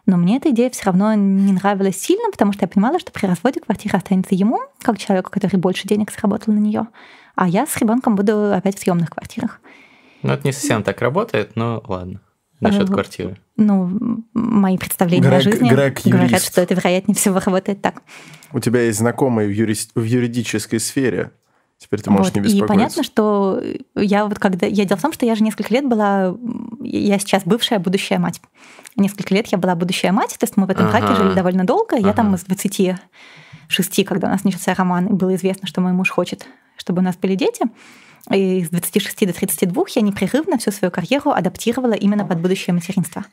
[0.05, 3.25] Но мне эта идея все равно не нравилась сильно, потому что я понимала, что при
[3.25, 6.87] разводе квартира останется ему, как человеку, который больше денег заработал на нее,
[7.35, 9.59] а я с ребенком буду опять в съемных квартирах.
[10.21, 12.19] Ну, это не совсем так работает, но ладно
[12.67, 13.37] насчет квартиры?
[13.57, 18.01] Ну, мои представления Грег, о жизни Грег говорят, что это вероятнее всего работает так.
[18.51, 19.75] У тебя есть знакомые в, юри...
[19.95, 21.31] в юридической сфере.
[21.77, 22.65] Теперь ты можешь вот, не беспокоиться.
[22.65, 23.61] И понятно, что
[23.95, 24.65] я вот когда...
[24.65, 26.35] Я дело в том, что я же несколько лет была...
[26.81, 28.41] Я сейчас бывшая будущая мать.
[28.95, 30.99] Несколько лет я была будущая мать, то есть мы в этом ага.
[30.99, 31.97] браке жили довольно долго.
[31.97, 32.07] Ага.
[32.07, 36.09] Я там из 26, когда у нас начался роман, и было известно, что мой муж
[36.09, 36.47] хочет,
[36.77, 37.65] чтобы у нас были дети,
[38.31, 43.25] и с 26 до 32 я непрерывно всю свою карьеру адаптировала именно под будущее материнство.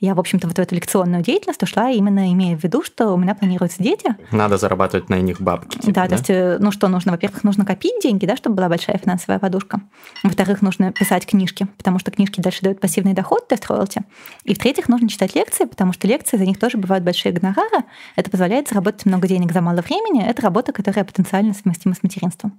[0.00, 3.16] Я, в общем-то, вот в эту лекционную деятельность ушла именно имея в виду, что у
[3.16, 4.14] меня планируются дети.
[4.30, 5.78] Надо зарабатывать на них бабки.
[5.78, 7.12] Типа, да, да, то есть, э, ну что нужно?
[7.12, 9.80] Во-первых, нужно копить деньги, да, чтобы была большая финансовая подушка.
[10.22, 14.02] Во-вторых, нужно писать книжки, потому что книжки дальше дают пассивный доход, то есть роялти.
[14.44, 17.84] И в-третьих, нужно читать лекции, потому что лекции, за них тоже бывают большие гонорары.
[18.14, 20.24] Это позволяет заработать много денег за мало времени.
[20.24, 22.58] Это работа, которая потенциально совместима с материнством.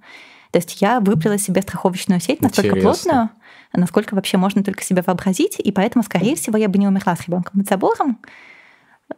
[0.50, 2.92] То есть я выплела себе страховочную сеть настолько Интересно.
[2.92, 3.30] плотную,
[3.72, 7.26] насколько вообще можно только себе вообразить, и поэтому, скорее всего, я бы не умерла с
[7.26, 8.18] ребенком под забором.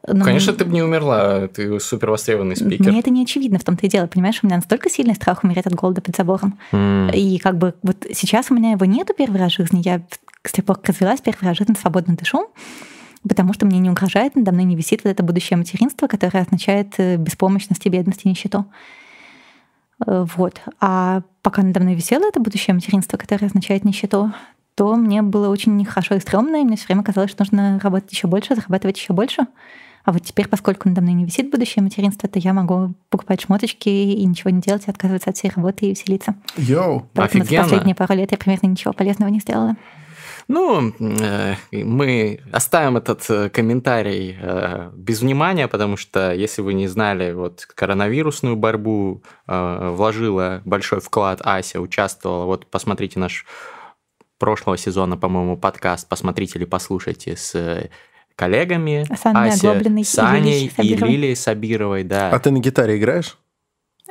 [0.07, 2.91] Но Конечно, ты бы не умерла, ты супер востребованный спикер.
[2.91, 5.67] Мне это не очевидно, в том-то и дело, понимаешь, у меня настолько сильный страх умереть
[5.67, 6.59] от голода под забором.
[6.73, 7.11] М.
[7.11, 10.03] И как бы вот сейчас у меня его нету первый раз в жизни, я
[10.45, 12.51] с тех пор, как развелась, первый раз в жизни свободно дышу,
[13.29, 16.95] потому что мне не угрожает, надо мной не висит вот это будущее материнство, которое означает
[16.99, 18.67] э, беспомощность и бедность и нищету.
[20.07, 20.61] Э, Вот.
[20.81, 24.33] А пока надо мной висело это будущее материнство, которое означает нищету,
[24.75, 28.13] то мне было очень нехорошо и стрёмно, и мне все время казалось, что нужно работать
[28.13, 29.47] еще больше, зарабатывать еще больше.
[30.05, 33.89] А вот теперь, поскольку надо мной не висит будущее материнство, то я могу покупать шмоточки
[33.89, 36.35] и ничего не делать, и отказываться от всей работы и веселиться.
[36.57, 37.07] Йоу.
[37.13, 37.65] Поэтому Офигенно.
[37.65, 39.77] за последние пару лет я примерно ничего полезного не сделала.
[40.49, 46.89] Ну, э, мы оставим этот э, комментарий э, без внимания, потому что, если вы не
[46.89, 52.45] знали, вот коронавирусную борьбу э, вложила большой вклад Ася, участвовала.
[52.45, 53.47] Вот посмотрите наш
[54.39, 57.89] прошлого сезона, по-моему, подкаст, посмотрите или послушайте с
[58.35, 61.11] коллегами С Анной Ася, Оглоблиной и с Аней Лилией и Сабировой.
[61.11, 62.31] Лилией Сабировой, да.
[62.31, 63.39] А ты на гитаре играешь?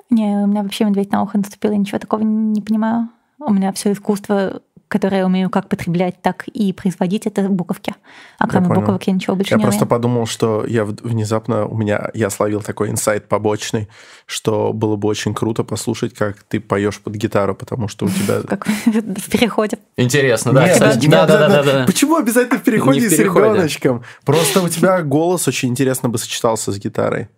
[0.09, 3.09] Не, у меня вообще медведь на ухо наступил, я ничего такого не понимаю.
[3.39, 4.61] У меня все искусство,
[4.91, 7.95] которое я умею как потреблять, так и производить, это буковки.
[8.37, 8.81] А кроме понял.
[8.81, 9.89] буковок я ничего больше Я не просто умею.
[9.89, 13.87] подумал, что я внезапно, у меня, я словил такой инсайт побочный,
[14.25, 18.41] что было бы очень круто послушать, как ты поешь под гитару, потому что у тебя...
[18.41, 19.79] Как в переходе.
[19.95, 20.99] Интересно, да, кстати.
[21.05, 21.65] нет, Да, да, нет, да, нет.
[21.65, 21.85] да, да.
[21.85, 24.03] Почему обязательно в переходе с ребеночком?
[24.25, 27.29] Просто у тебя голос очень интересно бы сочетался с гитарой.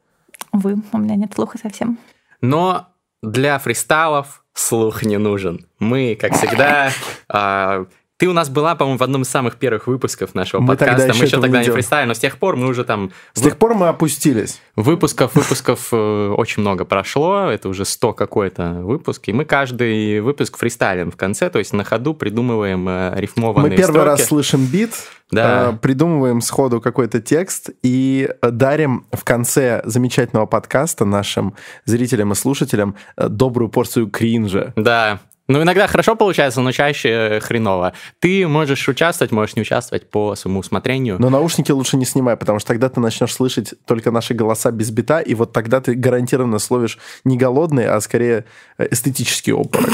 [0.52, 2.00] Увы, у меня нет слуха совсем.
[2.42, 2.88] Но
[3.24, 5.66] для фристайлов слух не нужен.
[5.80, 6.92] Мы, как всегда,
[7.30, 7.88] а,
[8.24, 11.12] ты у нас была, по-моему, в одном из самых первых выпусков нашего Мы тогда подкаста.
[11.12, 13.42] еще мы еще тогда не не фристайлили, но с тех пор мы уже там С
[13.42, 14.62] тех пор мы опустились.
[14.78, 17.48] выпусков, выпусков э, очень много прошло.
[17.50, 19.28] Это уже 100 какой-то выпуск.
[19.28, 23.76] И мы каждый выпуск фристайлим в конце, то есть на ходу придумываем э, рифмованные Мы
[23.76, 24.30] первый раз строки.
[24.30, 24.92] слышим бит,
[25.30, 25.72] Да.
[25.74, 32.96] э, придумываем сходу какой-то текст и дарим в конце замечательного подкаста нашим зрителям и слушателям
[33.18, 34.72] добрую порцию кринжа.
[34.78, 35.20] Да.
[35.48, 37.94] Ну, иногда хорошо получается, но чаще э, хреново.
[38.20, 41.18] Ты можешь участвовать, можешь не участвовать по своему усмотрению.
[41.20, 44.90] Но наушники лучше не снимай, потому что тогда ты начнешь слышать только наши голоса без
[44.92, 48.46] бита, и вот тогда ты гарантированно словишь не голодный, а скорее
[48.78, 49.90] э, эстетический обморок.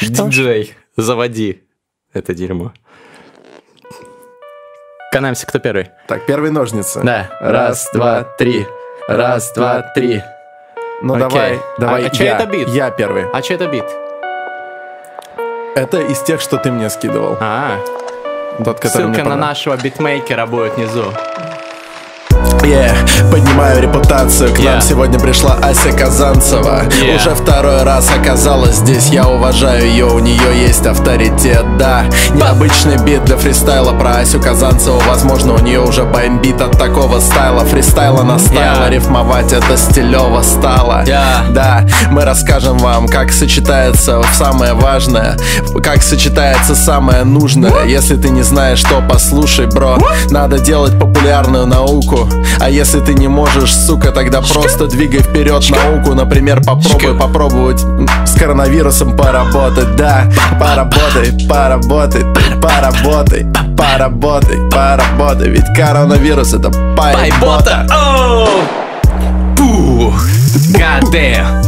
[0.00, 1.62] Диджей, заводи
[2.12, 2.72] это дерьмо.
[5.12, 5.90] Канаемся, кто первый?
[6.08, 7.00] Так, первые ножницы.
[7.02, 7.30] Да.
[7.40, 8.66] Раз, два, три.
[9.08, 10.22] Раз, два, три.
[11.02, 11.28] Ну Окей.
[11.28, 12.04] давай, давай.
[12.06, 12.68] А- а я, это бит?
[12.68, 13.24] Я первый.
[13.32, 13.84] А что это бит?
[15.74, 17.36] Это из тех, что ты мне скидывал.
[17.40, 17.78] А,
[18.64, 21.04] Тот, который ссылка на нашего битмейкера будет внизу.
[22.62, 22.94] Yeah,
[23.30, 24.82] поднимаю репутацию, к нам Yeah.
[24.82, 27.16] сегодня пришла Ася Казанцева Yeah.
[27.16, 32.04] Уже второй раз оказалась здесь, я уважаю ее, у нее есть авторитет, да
[32.34, 37.64] Необычный бит для фристайла про Асю Казанцеву Возможно, у нее уже бомбит от такого стайла
[37.64, 38.90] Фристайла на стайла, Yeah.
[38.90, 41.52] рифмовать это стилево стало Yeah.
[41.52, 45.36] Да, мы расскажем вам, как сочетается самое важное
[45.82, 49.98] Как сочетается самое нужное Если ты не знаешь, что послушай, бро
[50.28, 52.28] Надо делать популярную науку
[52.58, 57.80] А если ты не можешь, сука, тогда просто двигай вперед науку Например, попробуй попробовать
[58.26, 62.22] с коронавирусом поработать Да, поработай, поработай,
[62.60, 63.46] поработай
[63.76, 67.86] Поработай, поработай Ведь коронавирус это пайбота!
[69.56, 70.26] Пух!
[70.74, 71.60] God damn!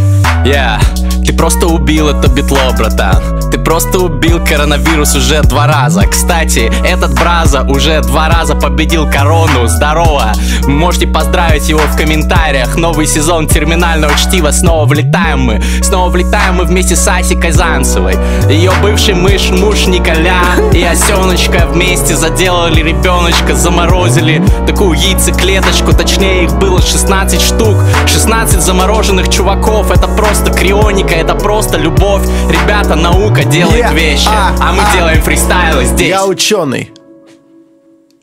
[0.44, 0.80] Yeah.
[1.26, 3.50] Ты просто убил это битло, братан.
[3.52, 6.06] Ты просто убил коронавирус уже два раза.
[6.06, 9.66] Кстати, этот Браза уже два раза победил корону.
[9.66, 10.32] Здорово!
[10.66, 12.76] Можете поздравить его в комментариях.
[12.76, 14.50] Новый сезон терминального чтива.
[14.50, 15.62] Снова влетаем мы.
[15.82, 18.16] Снова влетаем мы вместе с Асей Казанцевой.
[18.48, 20.42] Ее бывший мышь, муж Николя
[20.72, 25.92] И Осеночка вместе заделали ребеночка Заморозили такую яйцеклеточку.
[25.92, 27.76] Точнее их было 16 штук.
[28.06, 29.90] 16 замороженных чуваков.
[29.90, 33.94] Это просто крионика, это просто любовь Ребята, наука делает Yeah.
[33.94, 34.96] вещи А, А мы а.
[34.96, 36.92] делаем фристайлы здесь Я ученый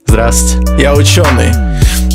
[0.06, 1.69] Здравствуйте Я ученый.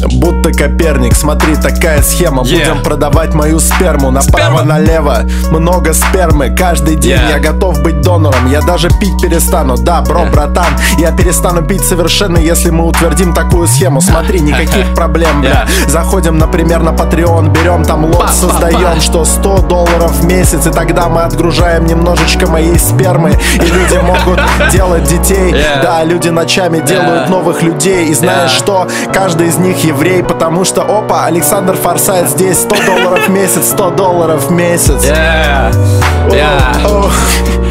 [0.09, 2.42] Будто Коперник, смотри, такая схема.
[2.42, 2.59] Yeah.
[2.59, 4.11] Будем продавать мою сперму.
[4.11, 7.30] Направо-налево Много спермы, каждый день Yeah.
[7.30, 8.50] я готов быть донором.
[8.50, 10.32] Я даже пить перестану, да, бро, Yeah.
[10.32, 10.66] братан
[10.98, 14.00] Я перестану пить совершенно, если мы утвердим такую схему.
[14.00, 15.66] Смотри, никаких проблем, бля.
[15.66, 15.90] Yeah.
[15.90, 20.66] Заходим, например, на Patreon, берем там лот, создаем, что 100 долларов в месяц.
[20.66, 23.30] И тогда мы отгружаем немножечко моей спермы.
[23.55, 24.40] И люди могут
[24.72, 25.52] делать детей.
[25.52, 25.82] Yeah.
[25.82, 28.09] Да, люди ночами делают новых людей.
[28.09, 28.88] И знаешь что?
[29.12, 33.90] Каждый из них еврей Потому что, опа, Александр Форсайт здесь 100 долларов в месяц, 100
[33.90, 35.05] долларов в месяц.
[35.05, 35.74] Yeah.
[36.32, 36.74] Я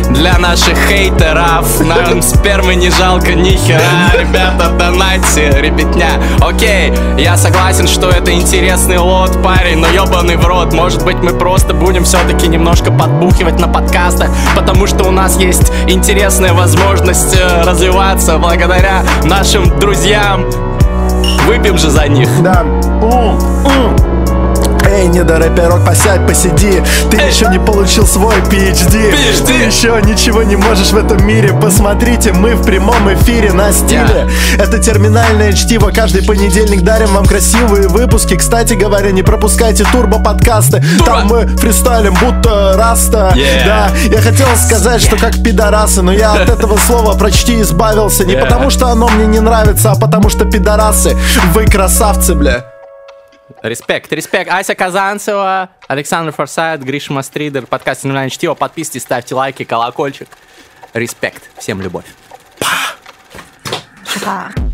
[0.10, 3.82] для наших хейтеров Нам спермы не жалко ни хера.
[4.18, 6.08] Ребята, донайте, ребятня.
[6.40, 10.72] Окей, я согласен, что это интересный лот, парень Но ебаный в рот.
[10.74, 15.72] Может быть мы просто будем все-таки немножко подбухивать на подкастах Потому что у нас есть
[15.88, 20.46] интересная возможность э, развиваться Благодаря нашим друзьям
[21.46, 22.62] Выпьем же за них Да.
[22.62, 24.13] М, м.
[24.94, 26.84] Эй, недорэперок, посядь, посиди.
[27.10, 27.30] Ты Эй.
[27.30, 29.46] еще не получил свой PhD PhD.
[29.46, 31.52] Ты еще ничего не можешь в этом мире.
[31.54, 34.28] Посмотрите, мы в прямом эфире на стиле.
[34.58, 35.90] Это терминальное чтиво.
[35.90, 38.36] Каждый понедельник дарим вам красивые выпуски.
[38.36, 40.84] Кстати говоря, не пропускайте турбо-подкасты.
[41.06, 43.34] Там мы фристайлим, будто раста.
[43.36, 43.66] Yeah.
[43.66, 48.26] Да, я хотел сказать, что как пидорасы Но я от этого слова прочти избавился.
[48.26, 48.42] Не Yeah.
[48.42, 51.16] потому что оно мне не нравится А потому что пидорасы.
[51.54, 52.73] Вы красавцы, бля
[53.64, 54.52] Респект, респект.
[54.52, 58.56] Ася Казанцева, Александр Форсайт, Гриша Мастридер, подкаст «Терминальное чтиво».
[58.56, 60.28] Подписывайтесь, ставьте лайки, колокольчик.
[60.94, 61.50] Респект.
[61.58, 62.06] Всем любовь.
[64.06, 64.73] Шикарно.